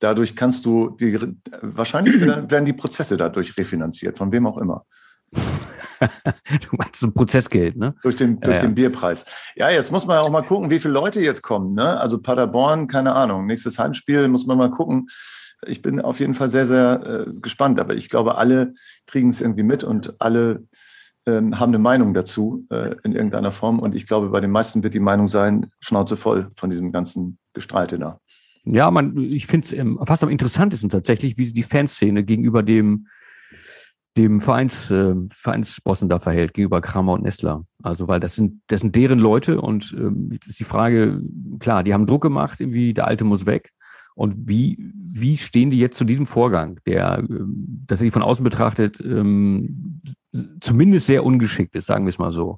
Dadurch 0.00 0.34
kannst 0.34 0.64
du 0.66 0.96
die, 0.98 1.18
wahrscheinlich 1.62 2.20
werden 2.20 2.64
die 2.64 2.72
Prozesse 2.72 3.16
dadurch 3.16 3.56
refinanziert, 3.56 4.18
von 4.18 4.32
wem 4.32 4.46
auch 4.46 4.58
immer. 4.58 4.84
du 6.70 6.76
meinst 6.76 7.00
so 7.00 7.06
ein 7.06 7.14
Prozessgeld, 7.14 7.76
ne? 7.76 7.94
Durch 8.02 8.16
den, 8.16 8.40
durch 8.40 8.56
ja, 8.56 8.62
den 8.62 8.74
Bierpreis. 8.74 9.24
Ja, 9.54 9.70
jetzt 9.70 9.92
muss 9.92 10.06
man 10.06 10.18
auch 10.18 10.30
mal 10.30 10.42
gucken, 10.42 10.70
wie 10.70 10.80
viele 10.80 10.94
Leute 10.94 11.20
jetzt 11.20 11.42
kommen. 11.42 11.74
Ne? 11.74 11.98
Also 11.98 12.20
Paderborn, 12.20 12.86
keine 12.86 13.14
Ahnung. 13.14 13.46
Nächstes 13.46 13.78
Heimspiel 13.78 14.28
muss 14.28 14.46
man 14.46 14.58
mal 14.58 14.70
gucken. 14.70 15.08
Ich 15.66 15.82
bin 15.82 16.00
auf 16.00 16.20
jeden 16.20 16.34
Fall 16.34 16.50
sehr, 16.50 16.66
sehr 16.66 17.26
äh, 17.26 17.32
gespannt. 17.40 17.80
Aber 17.80 17.94
ich 17.94 18.08
glaube, 18.08 18.36
alle 18.36 18.74
kriegen 19.06 19.30
es 19.30 19.40
irgendwie 19.40 19.62
mit 19.62 19.84
und 19.84 20.14
alle 20.20 20.64
ähm, 21.26 21.58
haben 21.58 21.70
eine 21.70 21.78
Meinung 21.78 22.14
dazu 22.14 22.66
äh, 22.70 22.94
in 23.02 23.12
irgendeiner 23.12 23.52
Form. 23.52 23.78
Und 23.78 23.94
ich 23.94 24.06
glaube, 24.06 24.28
bei 24.28 24.40
den 24.40 24.50
meisten 24.50 24.84
wird 24.84 24.94
die 24.94 25.00
Meinung 25.00 25.28
sein, 25.28 25.66
Schnauze 25.80 26.16
voll 26.16 26.50
von 26.56 26.70
diesem 26.70 26.92
ganzen 26.92 27.38
Gestreite 27.52 27.98
da. 27.98 28.20
Ja, 28.64 28.90
man, 28.90 29.16
ich 29.16 29.46
finde 29.46 29.64
es 29.64 29.72
ähm, 29.72 29.98
fast 30.04 30.22
am 30.24 30.28
interessantesten 30.28 30.90
tatsächlich, 30.90 31.38
wie 31.38 31.44
sie 31.44 31.52
die 31.52 31.62
Fanszene 31.62 32.24
gegenüber 32.24 32.62
dem 32.62 33.06
dem 34.16 34.40
Vereins, 34.40 34.90
äh, 34.90 35.14
Vereinsbossen 35.30 36.08
da 36.08 36.18
verhält 36.18 36.54
gegenüber 36.54 36.80
Kramer 36.80 37.12
und 37.12 37.22
Nestler. 37.22 37.64
Also, 37.82 38.08
weil 38.08 38.20
das 38.20 38.34
sind, 38.34 38.62
das 38.68 38.80
sind 38.80 38.96
deren 38.96 39.18
Leute 39.18 39.60
und 39.60 39.94
ähm, 39.98 40.30
jetzt 40.32 40.48
ist 40.48 40.58
die 40.58 40.64
Frage, 40.64 41.20
klar, 41.58 41.82
die 41.82 41.92
haben 41.92 42.06
Druck 42.06 42.22
gemacht, 42.22 42.60
irgendwie 42.60 42.94
der 42.94 43.06
Alte 43.06 43.24
muss 43.24 43.46
weg. 43.46 43.72
Und 44.14 44.48
wie, 44.48 44.78
wie 44.94 45.36
stehen 45.36 45.70
die 45.70 45.78
jetzt 45.78 45.98
zu 45.98 46.04
diesem 46.04 46.26
Vorgang, 46.26 46.80
der, 46.86 47.18
ähm, 47.18 47.84
dass 47.86 48.00
sie 48.00 48.10
von 48.10 48.22
außen 48.22 48.42
betrachtet, 48.42 48.98
ähm, 49.00 50.00
zumindest 50.60 51.06
sehr 51.06 51.24
ungeschickt 51.24 51.74
ist, 51.74 51.86
sagen 51.86 52.06
wir 52.06 52.10
es 52.10 52.18
mal 52.18 52.32
so. 52.32 52.56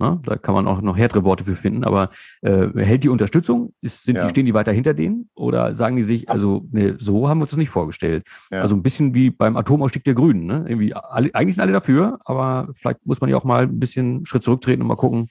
Ne? 0.00 0.18
Da 0.24 0.36
kann 0.36 0.54
man 0.54 0.66
auch 0.66 0.80
noch 0.80 0.96
härtere 0.96 1.24
Worte 1.24 1.44
für 1.44 1.54
finden. 1.54 1.84
Aber 1.84 2.08
äh, 2.40 2.68
hält 2.74 3.04
die 3.04 3.10
Unterstützung? 3.10 3.70
Ist, 3.82 4.04
sind 4.04 4.16
ja. 4.16 4.24
die, 4.24 4.30
stehen 4.30 4.46
die 4.46 4.54
weiter 4.54 4.72
hinter 4.72 4.94
denen? 4.94 5.28
Oder 5.34 5.74
sagen 5.74 5.96
die 5.96 6.02
sich, 6.02 6.30
also 6.30 6.66
ne, 6.72 6.96
so 6.98 7.28
haben 7.28 7.38
wir 7.38 7.42
uns 7.42 7.50
das 7.50 7.58
nicht 7.58 7.68
vorgestellt? 7.68 8.26
Ja. 8.50 8.62
Also 8.62 8.74
ein 8.74 8.82
bisschen 8.82 9.14
wie 9.14 9.30
beim 9.30 9.56
Atomausstieg 9.56 10.04
der 10.04 10.14
Grünen. 10.14 10.46
Ne? 10.46 10.64
Irgendwie 10.66 10.94
alle, 10.94 11.34
eigentlich 11.34 11.56
sind 11.56 11.62
alle 11.62 11.72
dafür, 11.72 12.18
aber 12.24 12.68
vielleicht 12.72 13.04
muss 13.04 13.20
man 13.20 13.28
ja 13.28 13.36
auch 13.36 13.44
mal 13.44 13.64
ein 13.64 13.78
bisschen 13.78 14.24
Schritt 14.24 14.42
zurücktreten 14.42 14.80
und 14.80 14.88
mal 14.88 14.96
gucken, 14.96 15.28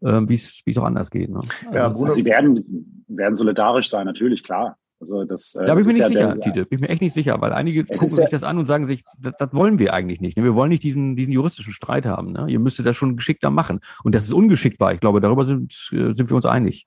äh, 0.00 0.20
wie 0.26 0.34
es 0.34 0.78
auch 0.78 0.84
anders 0.84 1.10
geht. 1.10 1.30
Ne? 1.30 1.40
Ja, 1.72 1.86
also, 1.86 2.08
sie 2.08 2.24
werden, 2.24 3.04
werden 3.06 3.36
solidarisch 3.36 3.88
sein, 3.88 4.06
natürlich, 4.06 4.42
klar. 4.42 4.76
Also 5.00 5.24
das, 5.24 5.54
äh, 5.54 5.64
da 5.64 5.74
bin 5.74 5.80
ich 5.82 5.86
mir 5.86 5.92
nicht 5.92 6.02
ja 6.02 6.08
sicher, 6.08 6.34
der, 6.34 6.40
Tite. 6.40 6.66
Bin 6.66 6.78
ich 6.78 6.80
mir 6.80 6.88
echt 6.88 7.02
nicht 7.02 7.14
sicher, 7.14 7.40
weil 7.40 7.52
einige 7.52 7.84
gucken 7.84 8.06
sich 8.08 8.28
das 8.30 8.42
an 8.42 8.58
und 8.58 8.66
sagen 8.66 8.86
sich, 8.86 9.04
das, 9.18 9.34
das, 9.38 9.48
wollen 9.52 9.78
wir 9.78 9.94
eigentlich 9.94 10.20
nicht. 10.20 10.36
Ne? 10.36 10.44
Wir 10.44 10.54
wollen 10.54 10.70
nicht 10.70 10.82
diesen, 10.82 11.14
diesen 11.14 11.32
juristischen 11.32 11.72
Streit 11.72 12.04
haben. 12.04 12.32
Ne? 12.32 12.46
Ihr 12.48 12.58
müsstet 12.58 12.86
das 12.86 12.96
schon 12.96 13.16
geschickter 13.16 13.50
machen. 13.50 13.80
Und 14.02 14.14
dass 14.14 14.24
es 14.24 14.32
ungeschickt 14.32 14.80
war, 14.80 14.92
ich 14.92 15.00
glaube, 15.00 15.20
darüber 15.20 15.44
sind, 15.44 15.72
äh, 15.92 16.12
sind 16.14 16.30
wir 16.30 16.36
uns 16.36 16.46
einig. 16.46 16.86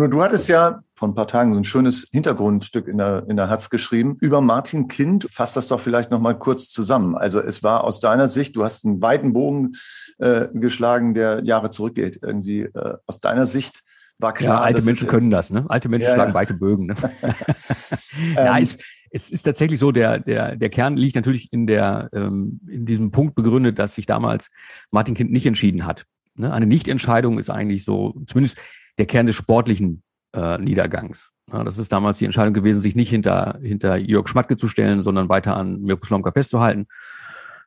Bruno, 0.00 0.12
du 0.12 0.22
hattest 0.22 0.48
ja 0.48 0.80
vor 0.94 1.08
ein 1.08 1.14
paar 1.14 1.26
Tagen 1.26 1.52
so 1.52 1.60
ein 1.60 1.64
schönes 1.64 2.08
Hintergrundstück 2.10 2.88
in 2.88 2.96
der, 2.96 3.26
in 3.28 3.36
der 3.36 3.50
Hatz 3.50 3.68
geschrieben 3.68 4.16
über 4.22 4.40
Martin 4.40 4.88
Kind. 4.88 5.28
Fass 5.30 5.52
das 5.52 5.68
doch 5.68 5.78
vielleicht 5.78 6.10
noch 6.10 6.20
mal 6.20 6.38
kurz 6.38 6.70
zusammen. 6.70 7.16
Also 7.16 7.38
es 7.38 7.62
war 7.62 7.84
aus 7.84 8.00
deiner 8.00 8.26
Sicht, 8.28 8.56
du 8.56 8.64
hast 8.64 8.86
einen 8.86 9.02
weiten 9.02 9.34
Bogen 9.34 9.72
äh, 10.16 10.46
geschlagen, 10.54 11.12
der 11.12 11.44
Jahre 11.44 11.70
zurückgeht. 11.70 12.18
Irgendwie 12.22 12.62
äh, 12.62 12.94
aus 13.04 13.20
deiner 13.20 13.46
Sicht 13.46 13.82
war 14.18 14.32
klar. 14.32 14.60
Ja, 14.60 14.62
alte 14.62 14.80
Menschen 14.80 15.06
können 15.06 15.28
das, 15.28 15.50
ne? 15.50 15.66
Alte 15.68 15.90
Menschen 15.90 16.08
ja, 16.08 16.14
schlagen 16.14 16.30
ja. 16.30 16.34
weite 16.34 16.54
Bögen. 16.54 16.86
Ne? 16.86 16.94
ja, 18.36 18.56
ähm, 18.56 18.62
es, 18.62 18.78
es 19.10 19.30
ist 19.30 19.42
tatsächlich 19.42 19.80
so, 19.80 19.92
der, 19.92 20.18
der, 20.18 20.56
der 20.56 20.70
Kern 20.70 20.96
liegt 20.96 21.16
natürlich 21.16 21.52
in 21.52 21.66
der, 21.66 22.08
ähm, 22.14 22.60
in 22.66 22.86
diesem 22.86 23.10
Punkt 23.10 23.34
begründet, 23.34 23.78
dass 23.78 23.96
sich 23.96 24.06
damals 24.06 24.48
Martin 24.90 25.14
Kind 25.14 25.30
nicht 25.30 25.44
entschieden 25.44 25.84
hat 25.84 26.06
Ne? 26.40 26.52
Eine 26.52 26.66
Nichtentscheidung 26.66 27.38
ist 27.38 27.50
eigentlich 27.50 27.84
so, 27.84 28.14
zumindest 28.26 28.58
der 29.00 29.06
Kern 29.06 29.26
des 29.26 29.34
sportlichen 29.34 30.02
äh, 30.34 30.58
Niedergangs. 30.58 31.30
Ja, 31.52 31.64
das 31.64 31.78
ist 31.78 31.90
damals 31.90 32.18
die 32.18 32.26
Entscheidung 32.26 32.54
gewesen, 32.54 32.80
sich 32.80 32.94
nicht 32.94 33.10
hinter, 33.10 33.58
hinter 33.62 33.96
Jörg 33.96 34.28
Schmatke 34.28 34.56
zu 34.56 34.68
stellen, 34.68 35.02
sondern 35.02 35.28
weiter 35.28 35.56
an 35.56 35.80
Mirko 35.80 36.06
Slomka 36.06 36.30
festzuhalten. 36.30 36.86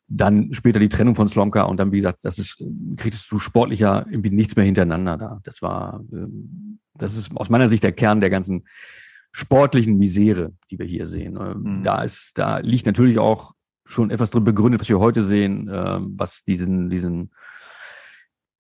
Dann 0.08 0.54
später 0.54 0.80
die 0.80 0.90
Trennung 0.90 1.16
von 1.16 1.28
Slomka 1.28 1.64
und 1.64 1.78
dann, 1.78 1.92
wie 1.92 1.98
gesagt, 1.98 2.20
das 2.24 2.38
ist, 2.38 2.64
kriegst 2.98 3.30
du 3.32 3.40
sportlicher 3.40 4.06
irgendwie 4.10 4.30
nichts 4.30 4.56
mehr 4.56 4.64
hintereinander 4.64 5.18
da. 5.18 5.40
Das 5.44 5.62
war, 5.62 6.04
ähm, 6.14 6.80
das 6.94 7.18
ist 7.18 7.36
aus 7.36 7.50
meiner 7.50 7.68
Sicht 7.68 7.84
der 7.84 7.94
Kern 7.94 8.22
der 8.22 8.30
ganzen 8.30 8.66
sportlichen 9.32 9.98
Misere, 9.98 10.54
die 10.70 10.78
wir 10.78 10.86
hier 10.86 11.08
sehen. 11.08 11.38
Ähm, 11.42 11.64
mhm. 11.64 11.84
Da 11.84 12.04
ist, 12.04 12.34
da 12.36 12.60
liegt 12.60 12.86
natürlich 12.86 13.18
auch 13.18 13.54
schon 13.86 14.12
etwas 14.12 14.30
drin 14.30 14.44
begründet, 14.44 14.80
was 14.80 14.90
wir 14.90 15.00
heute 15.00 15.24
sehen, 15.24 15.70
ähm, 15.74 16.14
was 16.16 16.44
diesen, 16.44 16.90
diesen, 16.90 17.32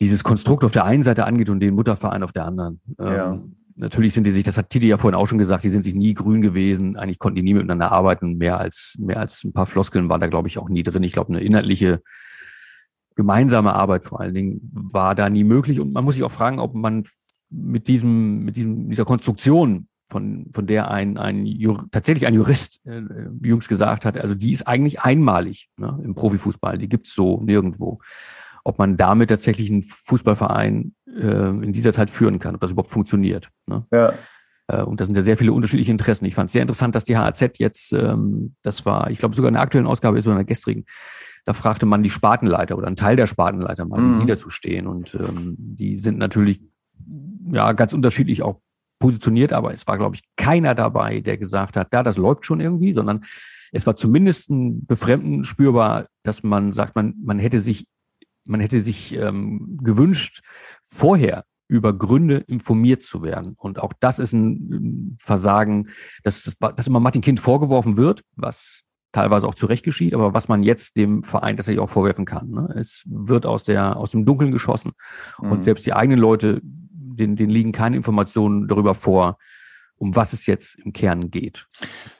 dieses 0.03 0.23
Konstrukt 0.23 0.63
auf 0.63 0.71
der 0.71 0.85
einen 0.85 1.03
Seite 1.03 1.25
angeht 1.25 1.49
und 1.49 1.59
den 1.59 1.75
Mutterverein 1.75 2.23
auf 2.23 2.31
der 2.31 2.45
anderen. 2.45 2.81
Ja. 2.99 3.33
Ähm, 3.33 3.55
natürlich 3.75 4.13
sind 4.13 4.25
die 4.25 4.31
sich, 4.31 4.43
das 4.43 4.57
hat 4.57 4.69
Titi 4.69 4.87
ja 4.87 4.97
vorhin 4.97 5.17
auch 5.17 5.27
schon 5.27 5.37
gesagt, 5.37 5.63
die 5.63 5.69
sind 5.69 5.83
sich 5.83 5.95
nie 5.95 6.13
grün 6.13 6.41
gewesen. 6.41 6.97
Eigentlich 6.97 7.19
konnten 7.19 7.37
die 7.37 7.43
nie 7.43 7.53
miteinander 7.53 7.91
arbeiten. 7.91 8.37
Mehr 8.37 8.59
als, 8.59 8.95
mehr 8.99 9.19
als 9.19 9.43
ein 9.43 9.53
paar 9.53 9.65
Floskeln 9.65 10.09
waren 10.09 10.21
da, 10.21 10.27
glaube 10.27 10.47
ich, 10.47 10.57
auch 10.57 10.69
nie 10.69 10.83
drin. 10.83 11.03
Ich 11.03 11.13
glaube, 11.13 11.33
eine 11.33 11.41
inhaltliche 11.41 12.01
gemeinsame 13.15 13.73
Arbeit 13.73 14.05
vor 14.05 14.19
allen 14.19 14.33
Dingen 14.33 14.71
war 14.73 15.15
da 15.15 15.29
nie 15.29 15.43
möglich. 15.43 15.79
Und 15.79 15.93
man 15.93 16.03
muss 16.03 16.15
sich 16.15 16.23
auch 16.23 16.31
fragen, 16.31 16.59
ob 16.59 16.73
man 16.73 17.03
mit 17.49 17.87
diesem, 17.87 18.43
mit 18.43 18.57
diesem, 18.57 18.89
dieser 18.89 19.05
Konstruktion 19.05 19.87
von, 20.09 20.47
von 20.53 20.67
der 20.67 20.91
ein, 20.91 21.17
ein 21.17 21.45
Jur, 21.45 21.87
tatsächlich 21.91 22.27
ein 22.27 22.33
Jurist 22.33 22.79
äh, 22.85 23.01
jüngst 23.43 23.69
gesagt 23.69 24.05
hat, 24.05 24.17
also 24.17 24.35
die 24.35 24.51
ist 24.51 24.67
eigentlich 24.67 25.01
einmalig 25.01 25.69
ne, 25.77 25.99
im 26.03 26.15
Profifußball, 26.15 26.77
die 26.77 26.89
gibt's 26.89 27.13
so 27.13 27.41
nirgendwo. 27.41 27.99
Ob 28.63 28.79
man 28.79 28.97
damit 28.97 29.29
tatsächlich 29.29 29.69
einen 29.69 29.83
Fußballverein 29.83 30.93
äh, 31.07 31.49
in 31.49 31.73
dieser 31.73 31.93
Zeit 31.93 32.09
führen 32.09 32.39
kann, 32.39 32.55
ob 32.55 32.61
das 32.61 32.71
überhaupt 32.71 32.91
funktioniert. 32.91 33.49
Ne? 33.67 33.85
Ja. 33.91 34.13
Äh, 34.67 34.83
und 34.83 34.99
da 35.01 35.05
sind 35.05 35.15
ja 35.15 35.23
sehr 35.23 35.37
viele 35.37 35.53
unterschiedliche 35.53 35.91
Interessen. 35.91 36.25
Ich 36.25 36.35
fand 36.35 36.47
es 36.47 36.53
sehr 36.53 36.61
interessant, 36.61 36.95
dass 36.95 37.03
die 37.03 37.17
HAZ 37.17 37.57
jetzt, 37.57 37.93
ähm, 37.93 38.55
das 38.61 38.85
war, 38.85 39.09
ich 39.09 39.17
glaube 39.17 39.35
sogar 39.35 39.49
in 39.49 39.55
der 39.55 39.63
aktuellen 39.63 39.87
Ausgabe 39.87 40.17
ist 40.17 40.27
oder 40.27 40.35
in 40.35 40.39
der 40.39 40.45
gestrigen, 40.45 40.85
da 41.45 41.53
fragte 41.53 41.85
man 41.85 42.03
die 42.03 42.09
Spartenleiter 42.09 42.77
oder 42.77 42.87
einen 42.87 42.95
Teil 42.95 43.17
der 43.17 43.27
Spartenleiter 43.27 43.85
mal, 43.85 43.99
wie 43.99 44.05
mhm. 44.05 44.19
sie 44.19 44.25
dazu 44.25 44.49
stehen. 44.49 44.87
Und 44.87 45.15
ähm, 45.15 45.55
die 45.57 45.97
sind 45.97 46.17
natürlich 46.17 46.61
ja 47.51 47.73
ganz 47.73 47.93
unterschiedlich 47.93 48.43
auch 48.43 48.61
positioniert, 48.99 49.51
aber 49.51 49.73
es 49.73 49.85
war, 49.85 49.97
glaube 49.97 50.15
ich, 50.15 50.23
keiner 50.37 50.75
dabei, 50.75 51.19
der 51.19 51.37
gesagt 51.37 51.75
hat, 51.75 51.93
da, 51.93 52.03
das 52.03 52.15
läuft 52.15 52.45
schon 52.45 52.61
irgendwie, 52.61 52.93
sondern 52.93 53.25
es 53.73 53.85
war 53.85 53.95
zumindest 53.95 54.49
ein 54.49 54.85
Befremden 54.85 55.43
spürbar, 55.43 56.05
dass 56.21 56.43
man 56.43 56.71
sagt, 56.71 56.95
man, 56.95 57.15
man 57.21 57.39
hätte 57.39 57.59
sich, 57.59 57.85
man 58.45 58.59
hätte 58.59 58.81
sich 58.81 59.13
ähm, 59.15 59.77
gewünscht, 59.81 60.41
vorher 60.83 61.43
über 61.67 61.97
Gründe 61.97 62.37
informiert 62.37 63.03
zu 63.03 63.23
werden. 63.23 63.55
Und 63.57 63.79
auch 63.79 63.93
das 63.99 64.19
ist 64.19 64.33
ein 64.33 65.17
Versagen, 65.19 65.89
dass, 66.23 66.43
dass 66.59 66.87
immer 66.87 66.99
Martin 66.99 67.21
Kind 67.21 67.39
vorgeworfen 67.39 67.97
wird, 67.97 68.21
was 68.35 68.83
teilweise 69.11 69.47
auch 69.47 69.55
zurecht 69.55 69.85
geschieht, 69.85 70.13
aber 70.13 70.33
was 70.33 70.47
man 70.47 70.63
jetzt 70.63 70.97
dem 70.97 71.23
Verein 71.23 71.55
tatsächlich 71.55 71.81
auch 71.81 71.89
vorwerfen 71.89 72.25
kann. 72.25 72.49
Ne? 72.49 72.73
Es 72.77 73.03
wird 73.05 73.45
aus 73.45 73.63
der 73.63 73.95
aus 73.95 74.11
dem 74.11 74.25
Dunkeln 74.25 74.51
geschossen 74.51 74.91
mhm. 75.41 75.51
und 75.51 75.63
selbst 75.63 75.85
die 75.85 75.93
eigenen 75.93 76.19
Leute 76.19 76.61
den, 76.63 77.35
den 77.35 77.49
liegen 77.49 77.71
keine 77.71 77.95
Informationen 77.95 78.67
darüber 78.67 78.95
vor, 78.95 79.37
um 79.95 80.15
was 80.15 80.33
es 80.33 80.45
jetzt 80.45 80.79
im 80.79 80.93
Kern 80.93 81.29
geht. 81.29 81.67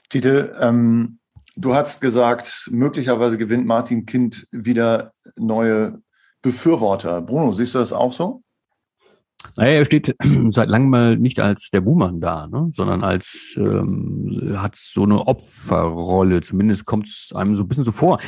Tite, 0.08 0.52
ähm, 0.60 1.18
du 1.56 1.74
hast 1.74 2.00
gesagt, 2.00 2.68
möglicherweise 2.70 3.38
gewinnt 3.38 3.66
Martin 3.66 4.06
Kind 4.06 4.46
wieder 4.52 5.12
neue 5.36 6.00
Befürworter. 6.44 7.20
Bruno, 7.20 7.52
siehst 7.52 7.74
du 7.74 7.78
das 7.78 7.92
auch 7.92 8.12
so? 8.12 8.42
Naja, 9.56 9.78
er 9.78 9.84
steht 9.84 10.14
seit 10.50 10.68
langem 10.68 10.90
mal 10.90 11.16
nicht 11.16 11.40
als 11.40 11.70
der 11.70 11.80
Buhmann 11.80 12.20
da, 12.20 12.46
ne? 12.46 12.68
sondern 12.70 13.02
als 13.02 13.54
ähm, 13.56 14.54
hat 14.56 14.76
so 14.76 15.02
eine 15.02 15.26
Opferrolle. 15.26 16.40
Zumindest 16.42 16.86
kommt 16.86 17.06
es 17.06 17.32
einem 17.34 17.56
so 17.56 17.64
ein 17.64 17.68
bisschen 17.68 17.84
so 17.84 17.92
vor. 17.92 18.20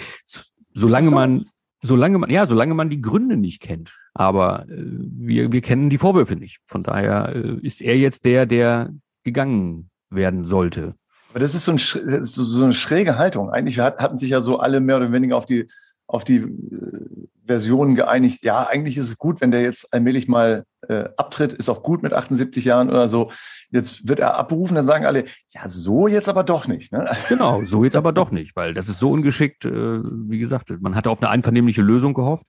Solange 0.74 1.10
so? 1.10 1.14
man 1.14 1.46
Solange 1.82 2.18
man, 2.18 2.30
ja, 2.30 2.46
solange 2.46 2.74
man 2.74 2.90
die 2.90 3.00
Gründe 3.00 3.36
nicht 3.36 3.60
kennt. 3.60 3.96
Aber 4.14 4.66
äh, 4.68 4.74
wir, 4.76 5.52
wir 5.52 5.60
kennen 5.60 5.90
die 5.90 5.98
Vorwürfe 5.98 6.34
nicht. 6.34 6.58
Von 6.64 6.82
daher 6.82 7.34
äh, 7.34 7.58
ist 7.62 7.80
er 7.80 7.96
jetzt 7.96 8.24
der, 8.24 8.46
der 8.46 8.90
gegangen 9.22 9.90
werden 10.10 10.44
sollte. 10.44 10.94
Aber 11.30 11.40
das 11.40 11.54
ist 11.54 11.64
so, 11.64 11.72
ein, 11.72 11.76
das 11.76 11.96
ist 11.96 12.34
so 12.34 12.64
eine 12.64 12.72
schräge 12.72 13.18
Haltung. 13.18 13.50
Eigentlich 13.50 13.78
hatten 13.78 14.16
sich 14.16 14.30
ja 14.30 14.40
so 14.40 14.58
alle 14.58 14.80
mehr 14.80 14.96
oder 14.96 15.12
weniger 15.12 15.36
auf 15.36 15.46
die, 15.46 15.66
auf 16.06 16.24
die 16.24 16.36
äh, 16.36 17.26
Versionen 17.46 17.94
geeinigt, 17.94 18.44
ja, 18.44 18.66
eigentlich 18.66 18.96
ist 18.96 19.08
es 19.08 19.18
gut, 19.18 19.40
wenn 19.40 19.50
der 19.50 19.62
jetzt 19.62 19.92
allmählich 19.92 20.28
mal 20.28 20.64
äh, 20.88 21.08
abtritt, 21.16 21.52
ist 21.52 21.68
auch 21.68 21.82
gut 21.82 22.02
mit 22.02 22.12
78 22.12 22.64
Jahren 22.64 22.90
oder 22.90 23.08
so. 23.08 23.30
Jetzt 23.70 24.08
wird 24.08 24.20
er 24.20 24.36
abberufen, 24.36 24.74
dann 24.74 24.86
sagen 24.86 25.06
alle, 25.06 25.26
ja, 25.48 25.68
so 25.68 26.08
jetzt 26.08 26.28
aber 26.28 26.44
doch 26.44 26.66
nicht. 26.66 26.92
Ne? 26.92 27.04
Genau, 27.28 27.64
so 27.64 27.84
jetzt 27.84 27.96
aber 27.96 28.12
doch 28.12 28.30
nicht, 28.30 28.56
weil 28.56 28.74
das 28.74 28.88
ist 28.88 28.98
so 28.98 29.10
ungeschickt, 29.10 29.64
äh, 29.64 29.70
wie 29.70 30.38
gesagt, 30.38 30.70
man 30.80 30.94
hatte 30.94 31.10
auf 31.10 31.20
eine 31.22 31.30
einvernehmliche 31.30 31.82
Lösung 31.82 32.14
gehofft, 32.14 32.46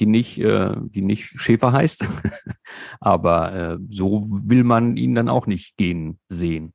die 0.00 0.06
nicht, 0.06 0.38
äh, 0.38 0.74
die 0.76 1.02
nicht 1.02 1.40
Schäfer 1.40 1.72
heißt, 1.72 2.06
aber 3.00 3.52
äh, 3.54 3.78
so 3.90 4.24
will 4.28 4.64
man 4.64 4.96
ihn 4.96 5.14
dann 5.14 5.28
auch 5.28 5.46
nicht 5.46 5.76
gehen 5.76 6.18
sehen. 6.28 6.72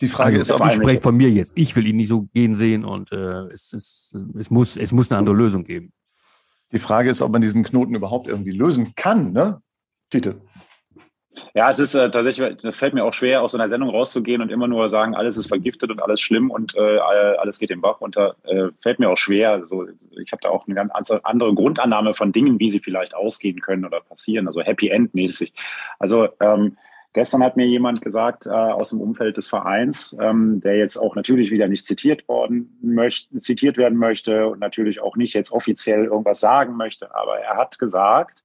Die 0.00 0.08
Frage 0.08 0.38
also, 0.38 0.54
ist, 0.54 0.60
ob 0.60 0.66
ich 0.66 0.74
spreche 0.74 1.00
von 1.00 1.16
mir 1.16 1.30
jetzt. 1.30 1.52
Ich 1.54 1.76
will 1.76 1.86
ihn 1.86 1.96
nicht 1.96 2.08
so 2.08 2.22
gehen 2.34 2.54
sehen 2.54 2.84
und 2.84 3.12
äh, 3.12 3.46
es, 3.52 3.72
es, 3.72 4.16
es, 4.38 4.50
muss, 4.50 4.76
es 4.76 4.92
muss 4.92 5.10
eine 5.10 5.18
andere 5.18 5.34
Lösung 5.34 5.64
geben. 5.64 5.92
Die 6.72 6.80
Frage 6.80 7.10
ist, 7.10 7.22
ob 7.22 7.30
man 7.30 7.42
diesen 7.42 7.62
Knoten 7.62 7.94
überhaupt 7.94 8.26
irgendwie 8.26 8.50
lösen 8.50 8.94
kann, 8.96 9.32
ne? 9.32 9.62
Tite. 10.10 10.40
Ja, 11.54 11.70
es 11.70 11.78
ist 11.78 11.94
äh, 11.94 12.10
tatsächlich, 12.10 12.56
das 12.62 12.76
fällt 12.76 12.94
mir 12.94 13.04
auch 13.04 13.14
schwer, 13.14 13.42
aus 13.42 13.52
so 13.52 13.58
einer 13.58 13.68
Sendung 13.68 13.90
rauszugehen 13.90 14.40
und 14.40 14.50
immer 14.50 14.68
nur 14.68 14.88
sagen, 14.88 15.14
alles 15.14 15.36
ist 15.36 15.46
vergiftet 15.46 15.90
und 15.90 16.00
alles 16.00 16.20
schlimm 16.20 16.50
und 16.50 16.76
äh, 16.76 16.98
alles 16.98 17.58
geht 17.58 17.70
im 17.70 17.80
Bach 17.80 18.00
runter. 18.00 18.36
Äh, 18.44 18.68
fällt 18.82 18.98
mir 18.98 19.10
auch 19.10 19.16
schwer. 19.16 19.52
Also 19.52 19.86
ich 20.10 20.32
habe 20.32 20.40
da 20.42 20.50
auch 20.50 20.66
eine 20.66 20.74
ganz 20.74 21.10
andere 21.22 21.54
Grundannahme 21.54 22.14
von 22.14 22.32
Dingen, 22.32 22.60
wie 22.60 22.68
sie 22.68 22.80
vielleicht 22.80 23.14
ausgehen 23.14 23.60
können 23.60 23.84
oder 23.84 24.00
passieren, 24.00 24.46
also 24.46 24.60
Happy 24.60 24.88
End 24.88 25.14
mäßig. 25.14 25.52
Also 25.98 26.28
ähm, 26.40 26.76
Gestern 27.14 27.44
hat 27.44 27.56
mir 27.56 27.66
jemand 27.66 28.02
gesagt 28.02 28.46
äh, 28.46 28.50
aus 28.50 28.90
dem 28.90 29.00
Umfeld 29.00 29.36
des 29.36 29.48
Vereins, 29.48 30.16
ähm, 30.20 30.60
der 30.60 30.76
jetzt 30.76 30.96
auch 30.96 31.14
natürlich 31.14 31.52
wieder 31.52 31.68
nicht 31.68 31.86
zitiert 31.86 32.26
worden 32.26 32.76
möchte, 32.82 33.38
zitiert 33.38 33.76
werden 33.76 33.96
möchte 33.96 34.48
und 34.48 34.58
natürlich 34.58 35.00
auch 35.00 35.14
nicht 35.14 35.32
jetzt 35.32 35.52
offiziell 35.52 36.06
irgendwas 36.06 36.40
sagen 36.40 36.76
möchte, 36.76 37.14
aber 37.14 37.38
er 37.38 37.56
hat 37.56 37.78
gesagt, 37.78 38.44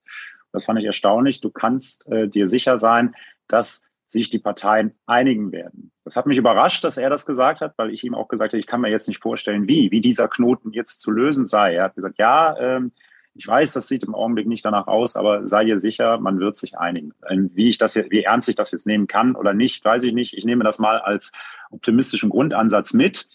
das 0.52 0.64
fand 0.64 0.78
ich 0.78 0.84
erstaunlich, 0.84 1.40
du 1.40 1.50
kannst 1.50 2.06
äh, 2.12 2.28
dir 2.28 2.46
sicher 2.46 2.78
sein, 2.78 3.16
dass 3.48 3.90
sich 4.06 4.30
die 4.30 4.38
Parteien 4.38 4.94
einigen 5.04 5.50
werden. 5.50 5.90
Das 6.04 6.14
hat 6.14 6.26
mich 6.26 6.38
überrascht, 6.38 6.84
dass 6.84 6.96
er 6.96 7.10
das 7.10 7.26
gesagt 7.26 7.60
hat, 7.60 7.74
weil 7.76 7.90
ich 7.90 8.04
ihm 8.04 8.14
auch 8.14 8.28
gesagt 8.28 8.52
habe, 8.52 8.58
ich 8.60 8.68
kann 8.68 8.80
mir 8.80 8.90
jetzt 8.90 9.08
nicht 9.08 9.22
vorstellen, 9.22 9.66
wie, 9.66 9.90
wie 9.90 10.00
dieser 10.00 10.28
Knoten 10.28 10.70
jetzt 10.72 11.00
zu 11.00 11.10
lösen 11.10 11.44
sei. 11.44 11.74
Er 11.74 11.84
hat 11.84 11.96
gesagt, 11.96 12.18
ja, 12.18 12.56
ähm, 12.58 12.92
ich 13.34 13.46
weiß, 13.46 13.72
das 13.72 13.88
sieht 13.88 14.02
im 14.02 14.14
Augenblick 14.14 14.46
nicht 14.46 14.64
danach 14.64 14.86
aus, 14.86 15.16
aber 15.16 15.46
sei 15.46 15.64
dir 15.64 15.78
sicher, 15.78 16.18
man 16.18 16.40
wird 16.40 16.54
sich 16.54 16.78
einigen. 16.78 17.12
Wie 17.28 17.68
ich 17.68 17.78
das, 17.78 17.96
wie 17.96 18.22
ernst 18.24 18.48
ich 18.48 18.56
das 18.56 18.72
jetzt 18.72 18.86
nehmen 18.86 19.06
kann 19.06 19.36
oder 19.36 19.54
nicht, 19.54 19.84
weiß 19.84 20.02
ich 20.02 20.12
nicht. 20.12 20.36
Ich 20.36 20.44
nehme 20.44 20.64
das 20.64 20.78
mal 20.78 20.98
als 20.98 21.32
optimistischen 21.70 22.30
Grundansatz 22.30 22.92
mit. 22.92 23.28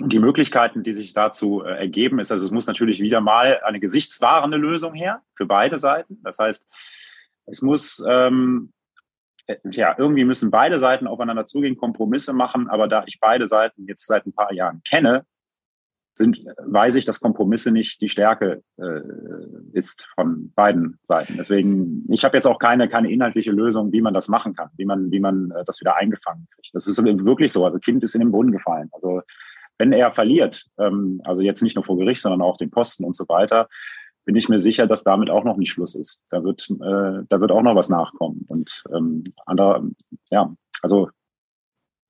Und 0.00 0.14
die 0.14 0.18
Möglichkeiten, 0.18 0.82
die 0.82 0.94
sich 0.94 1.12
dazu 1.12 1.62
äh, 1.62 1.76
ergeben, 1.78 2.18
ist, 2.20 2.32
also 2.32 2.44
es 2.44 2.50
muss 2.50 2.66
natürlich 2.66 3.00
wieder 3.00 3.20
mal 3.20 3.60
eine 3.62 3.80
gesichtswahrende 3.80 4.56
Lösung 4.56 4.94
her 4.94 5.20
für 5.34 5.44
beide 5.44 5.76
Seiten. 5.76 6.18
Das 6.22 6.38
heißt, 6.38 6.66
es 7.44 7.60
muss 7.60 8.02
ähm, 8.08 8.72
äh, 9.46 9.56
ja, 9.70 9.94
irgendwie 9.98 10.24
müssen 10.24 10.50
beide 10.50 10.78
Seiten 10.78 11.06
aufeinander 11.06 11.44
zugehen, 11.44 11.76
Kompromisse 11.76 12.32
machen. 12.32 12.68
Aber 12.68 12.88
da 12.88 13.04
ich 13.06 13.20
beide 13.20 13.46
Seiten 13.46 13.86
jetzt 13.86 14.06
seit 14.06 14.26
ein 14.26 14.32
paar 14.32 14.54
Jahren 14.54 14.82
kenne, 14.88 15.26
sind, 16.20 16.38
weiß 16.58 16.94
ich, 16.94 17.04
dass 17.04 17.20
Kompromisse 17.20 17.72
nicht 17.72 18.00
die 18.00 18.08
Stärke 18.08 18.62
äh, 18.76 19.00
ist 19.72 20.06
von 20.14 20.52
beiden 20.54 20.98
Seiten. 21.04 21.34
Deswegen, 21.36 22.04
ich 22.08 22.24
habe 22.24 22.36
jetzt 22.36 22.46
auch 22.46 22.58
keine, 22.58 22.88
keine 22.88 23.10
inhaltliche 23.10 23.50
Lösung, 23.50 23.90
wie 23.92 24.00
man 24.00 24.14
das 24.14 24.28
machen 24.28 24.54
kann, 24.54 24.68
wie 24.76 24.84
man, 24.84 25.10
wie 25.10 25.18
man 25.18 25.50
äh, 25.50 25.64
das 25.64 25.80
wieder 25.80 25.96
eingefangen 25.96 26.46
kriegt. 26.54 26.70
Das 26.74 26.86
ist 26.86 27.02
wirklich 27.02 27.52
so. 27.52 27.64
Also 27.64 27.78
Kind 27.78 28.04
ist 28.04 28.14
in 28.14 28.20
den 28.20 28.30
Brunnen 28.30 28.52
gefallen. 28.52 28.88
Also 28.92 29.22
wenn 29.78 29.92
er 29.92 30.12
verliert, 30.12 30.66
ähm, 30.78 31.20
also 31.24 31.42
jetzt 31.42 31.62
nicht 31.62 31.74
nur 31.74 31.84
vor 31.84 31.96
Gericht, 31.96 32.22
sondern 32.22 32.42
auch 32.42 32.58
den 32.58 32.70
Posten 32.70 33.04
und 33.04 33.16
so 33.16 33.26
weiter, 33.28 33.68
bin 34.26 34.36
ich 34.36 34.48
mir 34.48 34.58
sicher, 34.58 34.86
dass 34.86 35.02
damit 35.02 35.30
auch 35.30 35.44
noch 35.44 35.56
nicht 35.56 35.72
Schluss 35.72 35.94
ist. 35.94 36.22
Da 36.30 36.44
wird, 36.44 36.68
äh, 36.70 37.24
da 37.28 37.40
wird 37.40 37.50
auch 37.50 37.62
noch 37.62 37.74
was 37.74 37.88
nachkommen. 37.88 38.44
Und 38.46 38.84
ähm, 38.94 39.24
andere, 39.46 39.90
ja, 40.30 40.54
also 40.82 41.08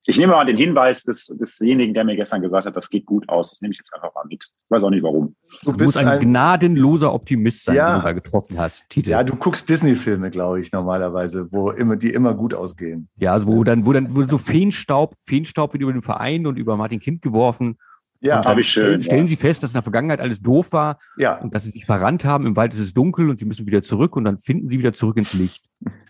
ich 0.05 0.17
nehme 0.17 0.33
mal 0.33 0.45
den 0.45 0.57
Hinweis 0.57 1.03
des, 1.03 1.27
desjenigen, 1.39 1.93
der 1.93 2.03
mir 2.03 2.15
gestern 2.15 2.41
gesagt 2.41 2.65
hat, 2.65 2.75
das 2.75 2.89
geht 2.89 3.05
gut 3.05 3.29
aus. 3.29 3.51
Das 3.51 3.61
nehme 3.61 3.71
ich 3.71 3.77
jetzt 3.77 3.93
einfach 3.93 4.13
mal 4.15 4.25
mit. 4.27 4.43
Ich 4.43 4.71
weiß 4.71 4.83
auch 4.83 4.89
nicht 4.89 5.03
warum. 5.03 5.35
Du, 5.63 5.73
du 5.73 5.83
musst 5.83 5.97
ein, 5.97 6.07
ein, 6.07 6.19
gnadenloser 6.19 7.13
Optimist 7.13 7.65
sein, 7.65 7.75
ja, 7.75 7.91
den 7.91 7.99
du 7.99 8.05
da 8.05 8.11
getroffen 8.13 8.57
hast. 8.57 8.89
Titel. 8.89 9.11
Ja, 9.11 9.23
du 9.23 9.35
guckst 9.35 9.69
Disney-Filme, 9.69 10.31
glaube 10.31 10.59
ich, 10.59 10.71
normalerweise, 10.71 11.47
wo 11.51 11.69
immer, 11.69 11.97
die 11.97 12.09
immer 12.11 12.33
gut 12.33 12.55
ausgehen. 12.55 13.07
Ja, 13.17 13.33
also 13.33 13.47
wo 13.47 13.63
dann, 13.63 13.85
wo 13.85 13.93
dann 13.93 14.15
wo 14.15 14.23
so 14.23 14.39
Feenstaub, 14.39 15.13
Feenstaub 15.21 15.73
wird 15.73 15.83
über 15.83 15.93
den 15.93 16.01
Verein 16.01 16.47
und 16.47 16.57
über 16.57 16.77
Martin 16.77 16.99
Kind 16.99 17.21
geworfen 17.21 17.77
Ja, 18.21 18.43
habe 18.43 18.61
ich 18.61 18.69
schön. 18.69 18.83
Stellen, 18.83 19.03
stellen 19.03 19.21
ja. 19.25 19.27
Sie 19.27 19.35
fest, 19.35 19.61
dass 19.61 19.71
in 19.71 19.75
der 19.75 19.83
Vergangenheit 19.83 20.19
alles 20.19 20.41
doof 20.41 20.73
war 20.73 20.97
ja. 21.17 21.37
und 21.37 21.53
dass 21.53 21.65
Sie 21.65 21.71
sich 21.71 21.85
verrannt 21.85 22.25
haben. 22.25 22.47
Im 22.47 22.55
Wald 22.55 22.73
ist 22.73 22.79
es 22.79 22.93
dunkel 22.95 23.29
und 23.29 23.37
Sie 23.37 23.45
müssen 23.45 23.67
wieder 23.67 23.83
zurück 23.83 24.15
und 24.15 24.23
dann 24.23 24.39
finden 24.39 24.67
Sie 24.67 24.79
wieder 24.79 24.93
zurück 24.93 25.17
ins 25.17 25.33
Licht. 25.33 25.65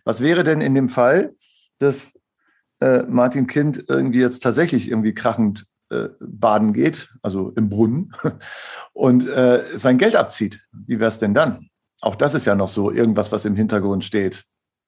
Was 0.06 0.22
wäre 0.22 0.46
denn 0.46 0.62
in 0.62 0.76
dem 0.76 0.88
Fall, 0.88 1.34
dass 1.80 2.14
äh, 2.82 3.04
Martin 3.04 3.48
Kind 3.48 3.86
irgendwie 3.88 4.20
jetzt 4.20 4.44
tatsächlich 4.44 4.90
irgendwie 4.90 5.14
krachend 5.14 5.66
äh, 5.90 6.10
baden 6.20 6.74
geht, 6.74 7.10
also 7.22 7.52
im 7.56 7.70
Brunnen, 7.70 8.14
und 8.94 9.28
äh, 9.28 9.64
sein 9.76 9.98
Geld 9.98 10.16
abzieht? 10.16 10.60
Wie 10.72 11.00
wäre 11.00 11.10
es 11.10 11.20
denn 11.20 11.34
dann? 11.34 11.70
Auch 12.02 12.16
das 12.16 12.34
ist 12.34 12.46
ja 12.46 12.56
noch 12.56 12.70
so 12.70 12.92
irgendwas, 12.92 13.32
was 13.32 13.46
im 13.46 13.56
Hintergrund 13.56 14.04
steht. 14.04 14.46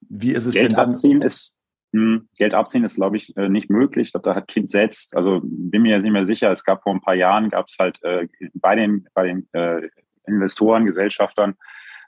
Wie 0.10 0.32
ist 0.32 0.46
es 0.46 0.56
Geld 0.56 0.72
denn 0.72 0.78
dann? 0.78 0.90
Abziehen 0.90 1.22
ist 1.22 1.56
hm, 1.94 2.28
Geld 2.38 2.56
abziehen 2.56 2.84
ist, 2.84 2.96
glaube 2.96 3.18
ich, 3.18 3.38
äh, 3.38 3.50
nicht 3.50 3.70
möglich. 3.70 4.08
Ich 4.08 4.14
glaube, 4.14 4.28
da 4.28 4.36
hat 4.36 4.48
Kind 4.48 4.70
selbst, 4.70 5.16
also 5.16 5.42
bin 5.44 5.84
mir 5.84 5.92
jetzt 5.92 6.04
nicht 6.04 6.12
mehr 6.12 6.26
sicher, 6.26 6.52
es 6.52 6.64
gab 6.64 6.82
vor 6.82 6.92
ein 6.92 7.02
paar 7.02 7.14
Jahren, 7.14 7.52
gab 7.52 7.68
es 7.68 7.78
halt 7.80 8.04
äh, 8.04 8.28
bei 8.56 8.76
den, 8.76 9.08
bei 9.14 9.28
den 9.28 9.48
äh, 9.54 9.90
Investoren, 10.26 10.88
Gesellschaftern, 10.88 11.54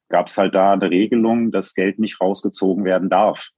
gab 0.10 0.26
es 0.26 0.38
halt 0.40 0.56
da 0.56 0.74
eine 0.74 0.90
Regelung, 0.90 1.52
dass 1.52 1.76
Geld 1.76 2.00
nicht 2.00 2.20
rausgezogen 2.20 2.84
werden 2.84 3.10
darf. 3.10 3.50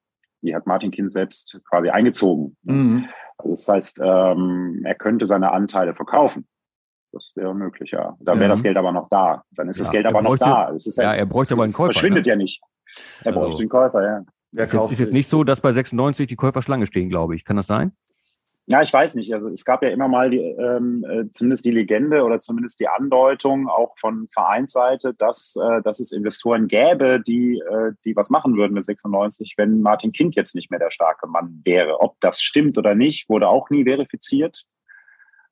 Die 0.41 0.55
hat 0.55 0.67
Martin 0.67 0.91
Kind 0.91 1.11
selbst 1.11 1.59
quasi 1.69 1.89
eingezogen. 1.89 2.55
Mhm. 2.63 3.09
Also 3.37 3.51
das 3.51 3.67
heißt, 3.67 3.99
ähm, 4.03 4.81
er 4.85 4.95
könnte 4.95 5.25
seine 5.25 5.51
Anteile 5.51 5.93
verkaufen. 5.93 6.47
Das 7.11 7.31
wäre 7.35 7.55
möglich, 7.55 7.91
ja. 7.91 8.15
Da 8.19 8.33
wäre 8.33 8.43
ja. 8.43 8.49
das 8.49 8.63
Geld 8.63 8.77
aber 8.77 8.91
noch 8.91 9.07
da. 9.09 9.43
Dann 9.51 9.69
ist 9.69 9.77
ja, 9.77 9.83
das 9.83 9.91
Geld 9.91 10.05
aber 10.05 10.21
bräuchte, 10.21 10.45
noch 10.45 10.67
da. 10.67 10.73
Es 10.73 10.85
ist 10.85 10.97
ja, 10.97 11.13
er 11.13 11.25
bräuchte 11.25 11.53
aber 11.53 11.63
einen 11.63 11.73
Käufer. 11.73 11.93
verschwindet 11.93 12.25
ne? 12.25 12.31
ja 12.31 12.35
nicht. 12.35 12.61
Er 13.21 13.27
also, 13.27 13.39
bräuchte 13.39 13.61
einen 13.61 13.69
Käufer, 13.69 14.03
ja. 14.03 14.21
Wer 14.51 14.63
ist, 14.65 14.73
jetzt, 14.73 14.91
ist 14.91 14.99
jetzt 14.99 15.13
nicht 15.13 15.27
so, 15.27 15.43
dass 15.43 15.61
bei 15.61 15.71
96 15.71 16.27
die 16.27 16.35
Käufer 16.35 16.61
Schlange 16.61 16.87
stehen, 16.87 17.09
glaube 17.09 17.35
ich. 17.35 17.45
Kann 17.45 17.57
das 17.57 17.67
sein? 17.67 17.93
Ja, 18.69 18.81
ich 18.81 18.91
weiß 18.91 19.15
nicht. 19.15 19.33
Also 19.33 19.47
es 19.47 19.63
gab 19.63 19.81
ja 19.81 19.87
immer 19.89 20.09
mal 20.09 20.29
die, 20.29 20.39
ähm, 20.39 21.05
äh, 21.09 21.31
zumindest 21.31 21.63
die 21.63 21.71
Legende 21.71 22.23
oder 22.23 22.39
zumindest 22.39 22.81
die 22.81 22.89
Andeutung 22.89 23.69
auch 23.69 23.97
von 23.97 24.27
Vereinsseite, 24.33 25.13
dass, 25.13 25.55
äh, 25.55 25.81
dass 25.83 26.01
es 26.01 26.11
Investoren 26.11 26.67
gäbe, 26.67 27.21
die, 27.25 27.59
äh, 27.59 27.93
die 28.03 28.13
was 28.17 28.29
machen 28.29 28.57
würden 28.57 28.73
mit 28.73 28.83
96, 28.83 29.53
wenn 29.55 29.81
Martin 29.81 30.11
Kind 30.11 30.35
jetzt 30.35 30.53
nicht 30.53 30.69
mehr 30.69 30.81
der 30.81 30.91
starke 30.91 31.27
Mann 31.27 31.61
wäre. 31.63 32.01
Ob 32.01 32.19
das 32.19 32.41
stimmt 32.41 32.77
oder 32.77 32.93
nicht, 32.93 33.29
wurde 33.29 33.47
auch 33.47 33.69
nie 33.69 33.85
verifiziert. 33.85 34.65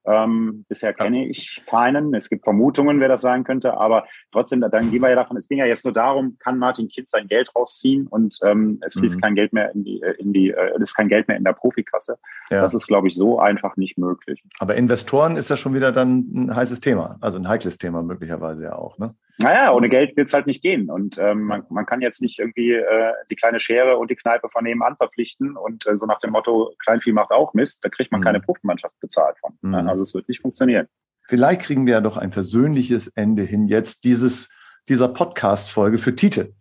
Ähm, 0.07 0.65
bisher 0.67 0.93
kenne 0.93 1.27
ich 1.27 1.61
keinen. 1.67 2.13
Es 2.13 2.29
gibt 2.29 2.43
Vermutungen, 2.43 2.99
wer 2.99 3.07
das 3.07 3.21
sein 3.21 3.43
könnte, 3.43 3.77
aber 3.77 4.05
trotzdem, 4.31 4.61
dann 4.61 4.91
gehen 4.91 5.01
wir 5.01 5.09
ja 5.09 5.15
davon, 5.15 5.37
es 5.37 5.47
ging 5.47 5.57
ja 5.57 5.65
jetzt 5.65 5.85
nur 5.85 5.93
darum, 5.93 6.37
kann 6.39 6.57
Martin 6.57 6.87
Kitt 6.87 7.09
sein 7.09 7.27
Geld 7.27 7.53
rausziehen 7.55 8.07
und 8.07 8.37
ähm, 8.43 8.79
es 8.85 8.93
fließt 8.93 9.17
mhm. 9.17 9.21
kein 9.21 9.35
Geld 9.35 9.53
mehr 9.53 9.73
in 9.73 9.83
die, 9.83 10.01
äh, 10.01 10.13
in 10.19 10.33
die, 10.33 10.51
äh, 10.51 10.71
es 10.75 10.89
ist 10.89 10.95
kein 10.95 11.09
Geld 11.09 11.27
mehr 11.27 11.37
in 11.37 11.43
der 11.43 11.53
Profikasse. 11.53 12.17
Ja. 12.49 12.61
Das 12.61 12.73
ist, 12.73 12.87
glaube 12.87 13.07
ich, 13.07 13.15
so 13.15 13.39
einfach 13.39 13.77
nicht 13.77 13.97
möglich. 13.97 14.43
Aber 14.59 14.75
Investoren 14.75 15.37
ist 15.37 15.49
ja 15.49 15.57
schon 15.57 15.73
wieder 15.73 15.91
dann 15.91 16.25
ein 16.33 16.55
heißes 16.55 16.81
Thema, 16.81 17.17
also 17.21 17.37
ein 17.37 17.47
heikles 17.47 17.77
Thema 17.77 18.03
möglicherweise 18.03 18.63
ja 18.63 18.75
auch, 18.75 18.97
ne? 18.97 19.15
Naja, 19.39 19.74
ohne 19.74 19.89
Geld 19.89 20.15
wird 20.15 20.28
es 20.28 20.34
halt 20.34 20.48
nicht 20.48 20.62
gehen. 20.62 20.89
Und 20.89 21.17
ähm, 21.17 21.43
man, 21.43 21.63
man 21.69 21.86
kann 21.86 22.02
jetzt 22.02 22.21
nicht 22.21 22.39
irgendwie 22.39 22.71
äh, 22.71 23.12
die 23.30 23.36
kleine 23.36 23.60
Schere 23.60 23.98
und 23.98 24.10
die 24.10 24.15
Kneipe 24.15 24.50
von 24.50 24.63
nebenan 24.63 24.95
verpflichten 24.95 25.58
und 25.58 25.86
äh, 25.88 25.95
so 25.98 26.06
nach 26.06 26.19
dem 26.19 26.32
Motto, 26.32 26.74
Kleinvieh 26.80 27.12
macht 27.12 27.32
auch 27.32 27.54
Mist, 27.54 27.84
da 27.84 27.89
kriegt 27.89 28.12
man 28.12 28.21
mhm. 28.21 28.26
keine 28.26 28.39
Profimannschaft 28.39 28.98
bezahlt 29.02 29.38
von. 29.39 29.58
Mhm. 29.62 29.76
Also 29.89 30.04
es 30.04 30.13
wird 30.13 30.30
nicht 30.30 30.41
funktionieren. 30.41 30.88
Vielleicht 31.28 31.62
kriegen 31.62 31.86
wir 31.86 31.93
ja 31.93 32.02
doch 32.02 32.17
ein 32.17 32.32
persönliches 32.32 33.08
Ende 33.08 33.43
hin 33.43 33.65
jetzt 33.67 34.04
dieses, 34.04 34.48
dieser 34.88 35.10
Podcast-Folge 35.10 35.98
für 35.98 36.15
Tite. 36.15 36.54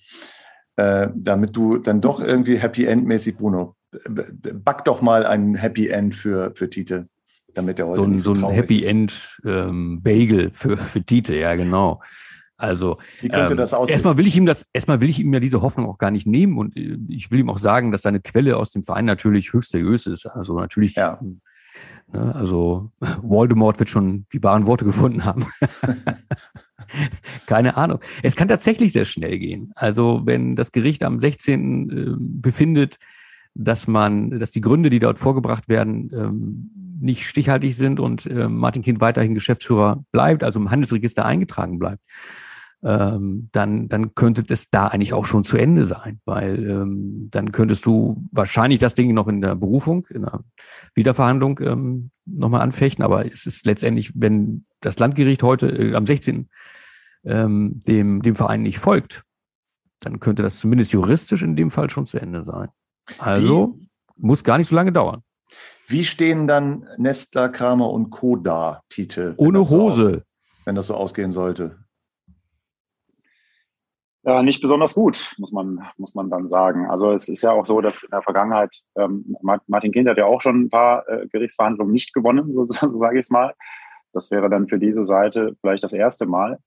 Äh, 0.77 1.09
damit 1.15 1.55
du 1.57 1.79
dann 1.79 2.01
doch 2.01 2.21
irgendwie 2.21 2.57
Happy 2.57 2.85
End-mäßig, 2.85 3.37
Bruno, 3.37 3.77
back 4.09 4.85
doch 4.85 5.03
mal 5.03 5.25
ein 5.25 5.55
Happy 5.55 5.87
End 5.87 6.17
für, 6.17 6.53
für 6.57 6.69
Tite, 6.69 7.09
damit 7.55 7.79
er 7.79 7.87
heute 7.87 8.01
so 8.01 8.07
ein, 8.07 8.19
so, 8.19 8.35
so 8.35 8.47
ein 8.49 8.55
Happy 8.55 8.85
End 8.85 9.39
ähm, 9.45 10.03
Bagel 10.03 10.51
für, 10.51 10.77
für 10.77 11.03
Tite, 11.03 11.37
ja 11.37 11.55
genau. 11.55 12.01
Also 12.57 12.99
Wie 13.21 13.29
könnte 13.29 13.53
ähm, 13.53 13.57
das 13.57 13.75
aussehen? 13.75 13.95
erstmal 13.95 14.17
will 14.17 14.27
ich 14.27 14.37
ihm 14.37 14.47
das, 14.47 14.65
erstmal 14.73 15.01
will 15.01 15.09
ich 15.09 15.19
ihm 15.19 15.33
ja 15.35 15.41
diese 15.41 15.63
Hoffnung 15.63 15.87
auch 15.87 15.99
gar 15.99 16.11
nicht 16.11 16.27
nehmen 16.27 16.57
und 16.59 16.77
äh, 16.77 16.97
ich 17.09 17.31
will 17.31 17.41
ihm 17.41 17.51
auch 17.51 17.59
sagen, 17.59 17.91
dass 17.91 18.03
seine 18.03 18.21
Quelle 18.21 18.57
aus 18.57 18.71
dem 18.71 18.85
Verein 18.85 19.05
natürlich 19.05 19.53
höchst 19.53 19.73
seriös 19.73 20.07
ist. 20.07 20.27
Also 20.27 20.59
natürlich, 20.59 20.95
ja. 20.95 21.21
ne, 22.13 22.35
also 22.35 22.91
Voldemort 23.23 23.79
wird 23.81 23.91
schon 23.91 24.27
die 24.33 24.43
wahren 24.43 24.67
Worte 24.67 24.85
gefunden 24.85 25.25
haben. 25.25 25.47
Keine 27.47 27.77
Ahnung. 27.77 27.99
Es 28.23 28.37
kann 28.37 28.47
tatsächlich 28.47 28.93
sehr 28.93 29.05
schnell 29.05 29.39
gehen. 29.39 29.73
Also 29.75 30.23
wenn 30.25 30.55
das 30.55 30.71
Gericht 30.71 31.03
am 31.03 31.19
16. 31.19 31.91
Äh, 31.91 32.15
befindet, 32.19 32.99
dass 33.55 33.87
man, 33.87 34.39
dass 34.39 34.51
die 34.51 34.61
Gründe, 34.61 34.91
die 34.91 34.99
dort 34.99 35.19
vorgebracht 35.19 35.69
werden, 35.69 36.11
ähm, 36.13 36.71
nicht 37.01 37.27
stichhaltig 37.27 37.77
sind 37.77 38.01
und 38.01 38.27
äh, 38.27 38.49
Martin 38.49 38.83
Kind 38.83 39.01
weiterhin 39.01 39.35
Geschäftsführer 39.35 40.05
bleibt, 40.13 40.43
also 40.43 40.59
im 40.59 40.71
Handelsregister 40.71 41.25
eingetragen 41.25 41.79
bleibt, 41.79 42.03
ähm, 42.85 43.49
dann, 43.53 43.89
dann 43.89 44.15
könnte 44.15 44.45
das 44.45 44.69
da 44.69 44.89
eigentlich 44.89 45.15
auch 45.15 45.25
schon 45.25 45.43
zu 45.43 45.57
Ende 45.57 45.87
sein, 45.87 46.21
weil 46.27 46.69
ähm, 46.69 47.29
dann 47.31 47.51
könntest 47.51 47.87
du 47.87 48.23
wahrscheinlich 48.31 48.79
das 48.79 48.95
Ding 48.95 49.15
noch 49.15 49.27
in 49.27 49.41
der 49.41 49.55
Berufung, 49.55 50.07
in 50.11 50.23
der 50.23 50.41
Wiederverhandlung 50.95 51.59
ähm, 51.61 52.11
nochmal 52.27 52.61
anfechten, 52.61 53.03
aber 53.03 53.25
es 53.27 53.47
ist 53.47 53.65
letztendlich, 53.65 54.13
wenn 54.15 54.67
das 54.81 54.99
Landgericht 54.99 55.43
heute 55.43 55.69
äh, 55.69 55.95
am 55.95 56.07
16. 56.07 56.49
Ähm, 57.25 57.81
dem, 57.87 58.21
dem 58.21 58.37
Verein 58.37 58.63
nicht 58.63 58.79
folgt, 58.79 59.25
dann 60.01 60.21
könnte 60.21 60.43
das 60.43 60.59
zumindest 60.59 60.93
juristisch 60.93 61.43
in 61.43 61.57
dem 61.57 61.71
Fall 61.71 61.89
schon 61.89 62.05
zu 62.05 62.21
Ende 62.21 62.45
sein. 62.45 62.69
Also 63.19 63.79
Wie? 63.79 63.89
muss 64.17 64.45
gar 64.45 64.59
nicht 64.59 64.69
so 64.69 64.77
lange 64.77 64.93
dauern. 64.93 65.23
Wie 65.87 66.05
stehen 66.05 66.47
dann 66.47 66.87
Nestler, 66.99 67.49
Kramer 67.49 67.91
und 67.91 68.11
Co. 68.11 68.37
da, 68.37 68.83
Tite? 68.91 69.35
Ohne 69.39 69.71
Hose. 69.71 70.23
Auch, 70.23 70.67
wenn 70.67 70.75
das 70.75 70.87
so 70.87 70.95
ausgehen 70.95 71.33
sollte. 71.33 71.84
Ja, 74.27 74.43
nicht 74.43 74.63
besonders 74.63 74.95
gut, 74.95 75.35
muss 75.37 75.53
man, 75.53 75.87
muss 75.99 76.15
man 76.15 76.31
dann 76.31 76.49
sagen. 76.49 76.87
Also 76.87 77.13
es 77.13 77.29
ist 77.29 77.43
ja 77.43 77.53
auch 77.53 77.67
so, 77.67 77.83
dass 77.83 78.03
in 78.03 78.11
der 78.11 78.23
Vergangenheit, 78.23 78.75
ähm, 78.97 79.37
Martin 79.43 79.93
Kind 79.93 80.09
hat 80.09 80.17
ja 80.17 80.25
auch 80.25 80.41
schon 80.41 80.63
ein 80.63 80.71
paar 80.71 81.07
äh, 81.11 81.27
Gerichtsverhandlungen 81.29 81.93
nicht 81.93 82.15
gewonnen, 82.15 82.51
so, 82.51 82.65
so 82.65 82.97
sage 82.97 83.19
ich 83.19 83.27
es 83.27 83.31
mal. 83.31 83.55
Das 84.15 84.31
wäre 84.31 84.49
dann 84.49 84.67
für 84.67 84.79
diese 84.79 85.03
Seite 85.03 85.57
vielleicht 85.61 85.85
das 85.85 85.93
erste 85.93 86.25
Mal. 86.25 86.59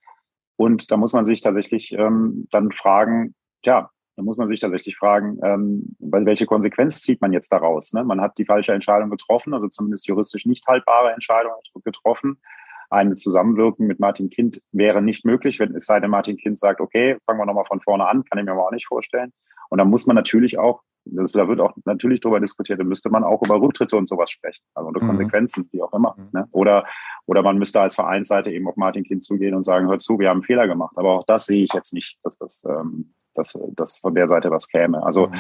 Und 0.56 0.92
da 0.92 0.98
muss 0.98 1.14
man 1.14 1.26
sich 1.26 1.42
tatsächlich 1.42 1.94
ähm, 1.94 2.48
dann 2.52 2.72
fragen, 2.72 3.34
tja, 3.64 3.90
da 4.18 4.24
muss 4.24 4.38
man 4.38 4.48
sich 4.48 4.60
tatsächlich 4.60 4.96
fragen, 4.96 5.40
ähm, 5.42 5.96
welche 6.00 6.46
Konsequenz 6.46 7.02
zieht 7.02 7.22
man 7.22 7.34
jetzt 7.34 7.52
daraus? 7.52 7.92
Ne? 7.94 8.04
Man 8.04 8.22
hat 8.22 8.38
die 8.38 8.46
falsche 8.46 8.74
Entscheidung 8.74 9.10
getroffen, 9.10 9.56
also 9.56 9.68
zumindest 9.68 10.08
juristisch 10.08 10.46
nicht 10.46 10.66
haltbare 10.68 11.12
Entscheidung 11.12 11.54
getroffen 11.84 12.40
ein 12.90 13.16
Zusammenwirken 13.16 13.86
mit 13.88 14.00
Martin 14.00 14.30
Kind 14.30 14.62
wäre 14.72 15.02
nicht 15.02 15.26
möglich, 15.26 15.60
wenn 15.60 15.76
es 15.76 15.86
sei 15.86 16.00
denn, 16.00 16.10
Martin 16.10 16.38
Kind 16.38 16.58
sagt, 16.58 16.80
okay, 16.80 17.18
fangen 17.26 17.40
wir 17.40 17.46
nochmal 17.46 17.66
von 17.66 17.82
vorne 17.82 18.08
an, 18.08 18.24
kann 18.24 18.40
ich 18.40 18.46
mir 18.46 18.52
aber 18.52 18.68
auch 18.68 18.72
nicht 18.72 18.88
vorstellen. 18.88 19.34
Und 19.70 19.80
dann 19.80 19.90
muss 19.90 20.08
man 20.08 20.16
natürlich 20.16 20.58
auch, 20.58 20.82
das, 21.06 21.32
da 21.32 21.48
wird 21.48 21.60
auch 21.60 21.74
natürlich 21.86 22.22
darüber 22.22 22.40
diskutiert, 22.40 22.80
dann 22.80 22.88
müsste 22.88 23.10
man 23.10 23.24
auch 23.24 23.42
über 23.44 23.62
Rücktritte 23.62 23.98
und 23.98 24.08
sowas 24.08 24.30
sprechen, 24.30 24.64
also 24.74 24.88
unter 24.88 25.04
mhm. 25.04 25.08
Konsequenzen, 25.08 25.70
wie 25.72 25.82
auch 25.82 25.94
immer. 25.94 26.16
Mhm. 26.18 26.30
Ne? 26.32 26.48
Oder, 26.52 26.86
oder 27.26 27.42
man 27.44 27.58
müsste 27.58 27.82
als 27.82 27.96
Vereinsseite 27.96 28.52
eben 28.52 28.68
auf 28.68 28.78
Martin 28.78 29.04
Kind 29.04 29.24
zugehen 29.24 29.56
und 29.56 29.64
sagen, 29.64 29.88
hör 29.88 29.98
zu, 29.98 30.20
wir 30.20 30.30
haben 30.30 30.38
einen 30.38 30.44
Fehler 30.44 30.68
gemacht. 30.68 30.98
Aber 30.98 31.12
auch 31.12 31.26
das 31.26 31.46
sehe 31.46 31.64
ich 31.64 31.74
jetzt 31.74 31.94
nicht, 31.94 32.18
dass 32.24 32.38
das, 32.38 32.66
ähm, 32.70 33.14
dass, 33.34 33.60
dass 33.76 34.00
von 34.00 34.16
der 34.16 34.28
Seite 34.28 34.52
was 34.52 34.68
käme. 34.68 35.04
Also 35.04 35.28
mhm. 35.28 35.34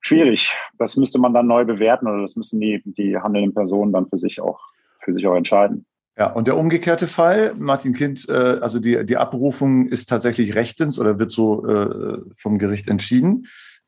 schwierig. 0.00 0.54
Das 0.78 0.96
müsste 0.96 1.18
man 1.18 1.32
dann 1.32 1.46
neu 1.46 1.64
bewerten 1.64 2.06
oder 2.06 2.20
das 2.20 2.36
müssen 2.36 2.60
die, 2.60 2.82
die 2.84 3.16
handelnden 3.16 3.54
Personen 3.54 3.92
dann 3.92 4.08
für 4.08 4.18
sich 4.18 4.40
auch, 4.40 4.60
für 5.00 5.12
sich 5.12 5.26
auch 5.26 5.36
entscheiden. 5.36 5.86
Ja, 6.18 6.30
und 6.30 6.46
der 6.46 6.58
umgekehrte 6.58 7.06
Fall, 7.06 7.54
Martin 7.56 7.94
Kind, 7.94 8.28
äh, 8.28 8.32
also 8.32 8.78
die, 8.78 9.04
die 9.06 9.16
Abrufung 9.16 9.88
ist 9.88 10.08
tatsächlich 10.08 10.54
rechtens 10.54 10.98
oder 10.98 11.18
wird 11.18 11.32
so 11.32 11.66
äh, 11.66 12.18
vom 12.36 12.58
Gericht 12.58 12.88
entschieden. 12.88 13.46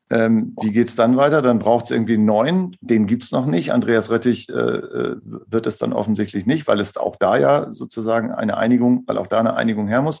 Ähm, 0.09 0.55
wie 0.61 0.71
geht's 0.71 0.95
dann 0.95 1.17
weiter? 1.17 1.41
Dann 1.41 1.59
braucht 1.59 1.85
es 1.85 1.91
irgendwie 1.91 2.13
einen 2.13 2.25
neuen, 2.25 2.75
den 2.81 3.07
gibt's 3.07 3.31
noch 3.31 3.47
nicht. 3.47 3.73
Andreas 3.73 4.11
Rettich 4.11 4.49
äh, 4.49 4.53
äh, 4.53 5.17
wird 5.23 5.65
es 5.65 5.77
dann 5.77 5.93
offensichtlich 5.93 6.45
nicht, 6.45 6.67
weil 6.67 6.79
es 6.79 6.95
auch 6.95 7.15
da 7.15 7.37
ja 7.37 7.71
sozusagen 7.71 8.31
eine 8.31 8.57
Einigung, 8.57 9.03
weil 9.07 9.17
auch 9.17 9.27
da 9.27 9.39
eine 9.39 9.55
Einigung 9.55 9.87
her 9.87 10.03
muss. 10.03 10.19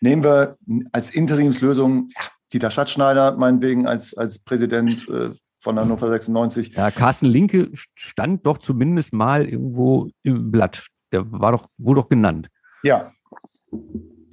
Nehmen 0.00 0.24
wir 0.24 0.56
als 0.92 1.10
Interimslösung 1.10 2.08
ja, 2.14 2.22
Dieter 2.52 2.70
Schatzschneider 2.70 3.36
meinetwegen 3.36 3.86
als, 3.86 4.14
als 4.16 4.40
Präsident 4.40 5.08
äh, 5.08 5.30
von 5.60 5.78
Hannover 5.78 6.08
96. 6.08 6.74
Ja, 6.74 6.90
Carsten 6.90 7.26
Linke 7.26 7.70
stand 7.94 8.46
doch 8.46 8.58
zumindest 8.58 9.12
mal 9.12 9.46
irgendwo 9.46 10.10
im 10.24 10.50
Blatt. 10.50 10.88
Der 11.12 11.30
war 11.30 11.52
doch, 11.52 11.68
wurde 11.78 12.00
doch 12.00 12.08
genannt. 12.08 12.48
Ja. 12.82 13.06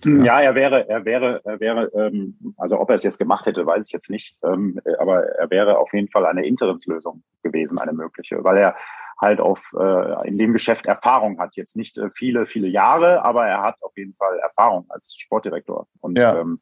Ja, 0.03 0.39
er 0.39 0.53
wäre, 0.55 0.87
er 0.87 1.05
wäre, 1.05 1.41
er 1.43 1.59
wäre, 1.59 1.91
ähm, 1.93 2.37
also 2.57 2.79
ob 2.79 2.89
er 2.89 2.95
es 2.95 3.03
jetzt 3.03 3.17
gemacht 3.17 3.45
hätte, 3.45 3.65
weiß 3.65 3.87
ich 3.87 3.91
jetzt 3.91 4.11
nicht, 4.11 4.37
ähm, 4.43 4.79
aber 4.99 5.23
er 5.23 5.49
wäre 5.49 5.79
auf 5.79 5.91
jeden 5.91 6.07
Fall 6.07 6.25
eine 6.25 6.45
Interimslösung 6.45 7.23
gewesen, 7.41 7.79
eine 7.79 7.93
mögliche, 7.93 8.43
weil 8.43 8.57
er 8.57 8.75
halt 9.19 9.39
auf 9.39 9.59
äh, 9.77 10.27
in 10.27 10.37
dem 10.37 10.53
Geschäft 10.53 10.85
Erfahrung 10.85 11.39
hat. 11.39 11.55
Jetzt 11.55 11.75
nicht 11.75 11.97
äh, 11.97 12.11
viele, 12.11 12.45
viele 12.45 12.67
Jahre, 12.67 13.25
aber 13.25 13.47
er 13.47 13.63
hat 13.63 13.81
auf 13.81 13.97
jeden 13.97 14.13
Fall 14.13 14.37
Erfahrung 14.39 14.85
als 14.89 15.15
Sportdirektor 15.17 15.87
und 15.99 16.17
ja. 16.17 16.39
ähm, 16.39 16.61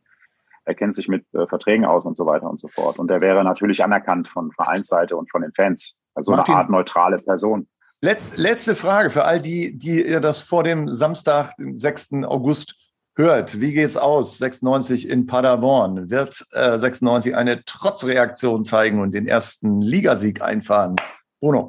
er 0.66 0.74
kennt 0.74 0.96
sich 0.96 1.08
mit 1.08 1.32
äh, 1.34 1.46
Verträgen 1.46 1.86
aus 1.86 2.06
und 2.06 2.18
so 2.18 2.26
weiter 2.26 2.50
und 2.50 2.58
so 2.58 2.68
fort. 2.68 2.98
Und 2.98 3.12
er 3.12 3.22
wäre 3.22 3.44
natürlich 3.44 3.84
anerkannt 3.84 4.28
von 4.28 4.52
Vereinsseite 4.52 5.16
und 5.16 5.30
von 5.30 5.44
den 5.44 5.54
Fans. 5.54 6.02
Also 6.16 6.32
Martin, 6.32 6.56
eine 6.56 6.64
Art 6.64 6.72
neutrale 6.72 7.18
Person. 7.20 7.68
Letz, 8.06 8.38
letzte 8.38 8.76
Frage 8.76 9.10
für 9.10 9.26
all 9.26 9.42
die, 9.42 9.76
die 9.76 10.06
ihr 10.06 10.20
das 10.20 10.40
vor 10.40 10.64
dem 10.64 10.94
Samstag, 10.94 11.58
dem 11.58 11.80
6. 11.80 12.24
August 12.26 12.76
hört. 13.16 13.60
Wie 13.60 13.74
geht's 13.74 13.98
aus? 13.98 14.38
96 14.38 15.10
in 15.10 15.26
Paderborn. 15.26 16.12
Wird 16.12 16.46
äh, 16.52 16.78
96 16.78 17.36
eine 17.36 17.66
Trotzreaktion 17.66 18.64
zeigen 18.64 19.02
und 19.02 19.16
den 19.16 19.28
ersten 19.28 19.82
Ligasieg 19.82 20.40
einfahren? 20.44 20.98
Bruno, 21.40 21.68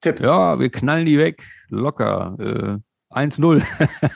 Tipp. 0.00 0.20
Ja, 0.20 0.58
wir 0.58 0.70
knallen 0.70 1.04
die 1.04 1.18
weg. 1.18 1.42
Locker. 1.68 2.34
Äh, 2.38 3.14
1-0. 3.14 3.62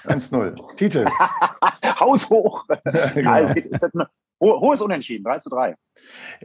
1-0. 0.07 0.75
Titel. 0.77 1.05
Haus 2.01 2.31
hoch. 2.31 2.65
genau. 3.15 3.37
es 3.37 3.53
geht, 3.53 3.71
es 3.71 3.83
hohes 4.43 4.81
Unentschieden, 4.81 5.25
3 5.25 5.39
zu 5.39 5.51
3. 5.51 5.77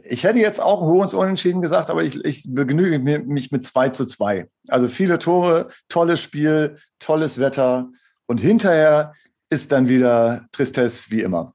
Ich 0.04 0.24
hätte 0.24 0.38
jetzt 0.38 0.60
auch 0.60 0.82
ein 0.82 0.88
hohes 0.88 1.14
Unentschieden 1.14 1.62
gesagt, 1.62 1.90
aber 1.90 2.02
ich, 2.02 2.24
ich 2.24 2.44
begnüge 2.46 2.98
mich 2.98 3.50
mit 3.50 3.64
2 3.64 3.88
zu 3.90 4.06
2. 4.06 4.48
Also 4.68 4.88
viele 4.88 5.18
Tore, 5.18 5.68
tolles 5.88 6.20
Spiel, 6.20 6.76
tolles 6.98 7.38
Wetter 7.40 7.88
und 8.26 8.38
hinterher 8.38 9.12
ist 9.50 9.72
dann 9.72 9.88
wieder 9.88 10.46
Tristesse 10.52 11.10
wie 11.10 11.22
immer. 11.22 11.54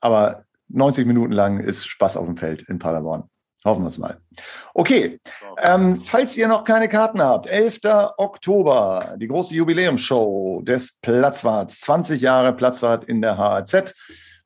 Aber 0.00 0.44
90 0.68 1.06
Minuten 1.06 1.32
lang 1.32 1.60
ist 1.60 1.86
Spaß 1.86 2.16
auf 2.16 2.26
dem 2.26 2.36
Feld 2.36 2.62
in 2.68 2.78
Paderborn. 2.78 3.28
Hoffen 3.64 3.82
wir 3.82 3.88
es 3.88 3.96
mal. 3.96 4.18
Okay, 4.74 5.20
ähm, 5.62 5.98
falls 5.98 6.36
ihr 6.36 6.48
noch 6.48 6.64
keine 6.64 6.86
Karten 6.86 7.22
habt, 7.22 7.48
11. 7.48 7.80
Oktober, 8.18 9.14
die 9.16 9.26
große 9.26 9.54
Jubiläumsshow 9.54 10.60
des 10.62 10.98
Platzwarts, 11.00 11.80
20 11.80 12.20
Jahre 12.20 12.52
Platzwart 12.52 13.04
in 13.04 13.22
der 13.22 13.38
HAZ. 13.38 13.94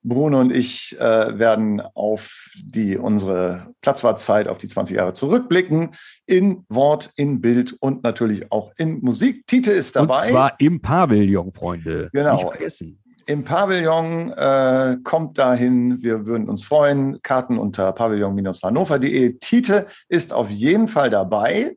Bruno 0.03 0.41
und 0.41 0.55
ich 0.55 0.97
äh, 0.99 1.39
werden 1.39 1.81
auf 1.95 2.51
die 2.63 2.97
unsere 2.97 3.75
Platzwartzeit, 3.83 4.49
auf 4.49 4.59
die 4.59 4.69
20 4.69 4.97
Jahre 4.97 5.15
zurückblicken, 5.15 5.91
in 6.27 6.65
Wort, 6.69 7.11
in 7.17 7.41
Bild 7.41 7.77
und 7.81 8.03
natürlich 8.03 8.51
auch 8.53 8.73
in 8.77 9.01
Musik. 9.01 9.47
Tite 9.47 9.73
ist 9.73 9.97
dabei. 9.97 10.23
Und 10.23 10.31
zwar 10.31 10.61
im 10.61 10.81
Pavillon, 10.81 11.53
Freunde. 11.53 12.09
Genau. 12.13 12.35
Nicht 12.35 12.51
vergessen 12.51 12.99
im 13.29 13.45
Pavillon. 13.45 14.33
Äh, 14.33 14.97
kommt 15.05 15.39
dahin. 15.39 16.03
Wir 16.03 16.27
würden 16.27 16.49
uns 16.49 16.65
freuen. 16.65 17.21
Karten 17.23 17.59
unter 17.59 17.93
pavillon-hannover.de. 17.93 19.39
Tite 19.39 19.87
ist 20.09 20.33
auf 20.33 20.51
jeden 20.51 20.89
Fall 20.89 21.11
dabei. 21.11 21.77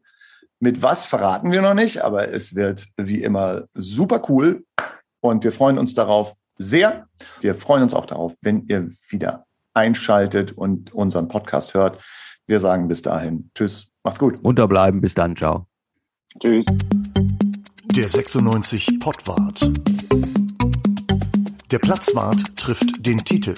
Mit 0.60 0.82
was 0.82 1.06
verraten 1.06 1.52
wir 1.52 1.62
noch 1.62 1.74
nicht, 1.74 2.04
aber 2.04 2.30
es 2.30 2.56
wird 2.56 2.88
wie 2.96 3.24
immer 3.24 3.64
super 3.74 4.22
cool 4.30 4.64
und 5.20 5.44
wir 5.44 5.52
freuen 5.52 5.80
uns 5.80 5.96
darauf 5.96 6.36
sehr. 6.62 7.08
Wir 7.42 7.56
freuen 7.56 7.84
uns 7.84 7.94
auch 7.94 8.06
darauf, 8.06 8.34
wenn 8.42 8.66
ihr 8.68 8.90
wieder 9.10 9.46
einschaltet 9.74 10.52
und 10.54 10.94
unseren 10.94 11.28
Podcast 11.28 11.74
hört. 11.74 12.02
Wir 12.48 12.60
sagen 12.60 12.88
bis 12.88 13.02
dahin 13.02 13.50
Tschüss, 13.56 13.88
macht's 14.04 14.20
gut. 14.20 14.40
Unterbleiben, 14.44 15.02
bis 15.02 15.14
dann, 15.14 15.36
ciao. 15.36 15.68
Tschüss. 16.40 16.66
Der 17.96 18.08
96 18.08 19.00
Pottwart. 19.00 19.70
Der 21.72 21.80
Platzwart 21.80 22.56
trifft 22.58 23.06
den 23.06 23.20
Titel. 23.20 23.56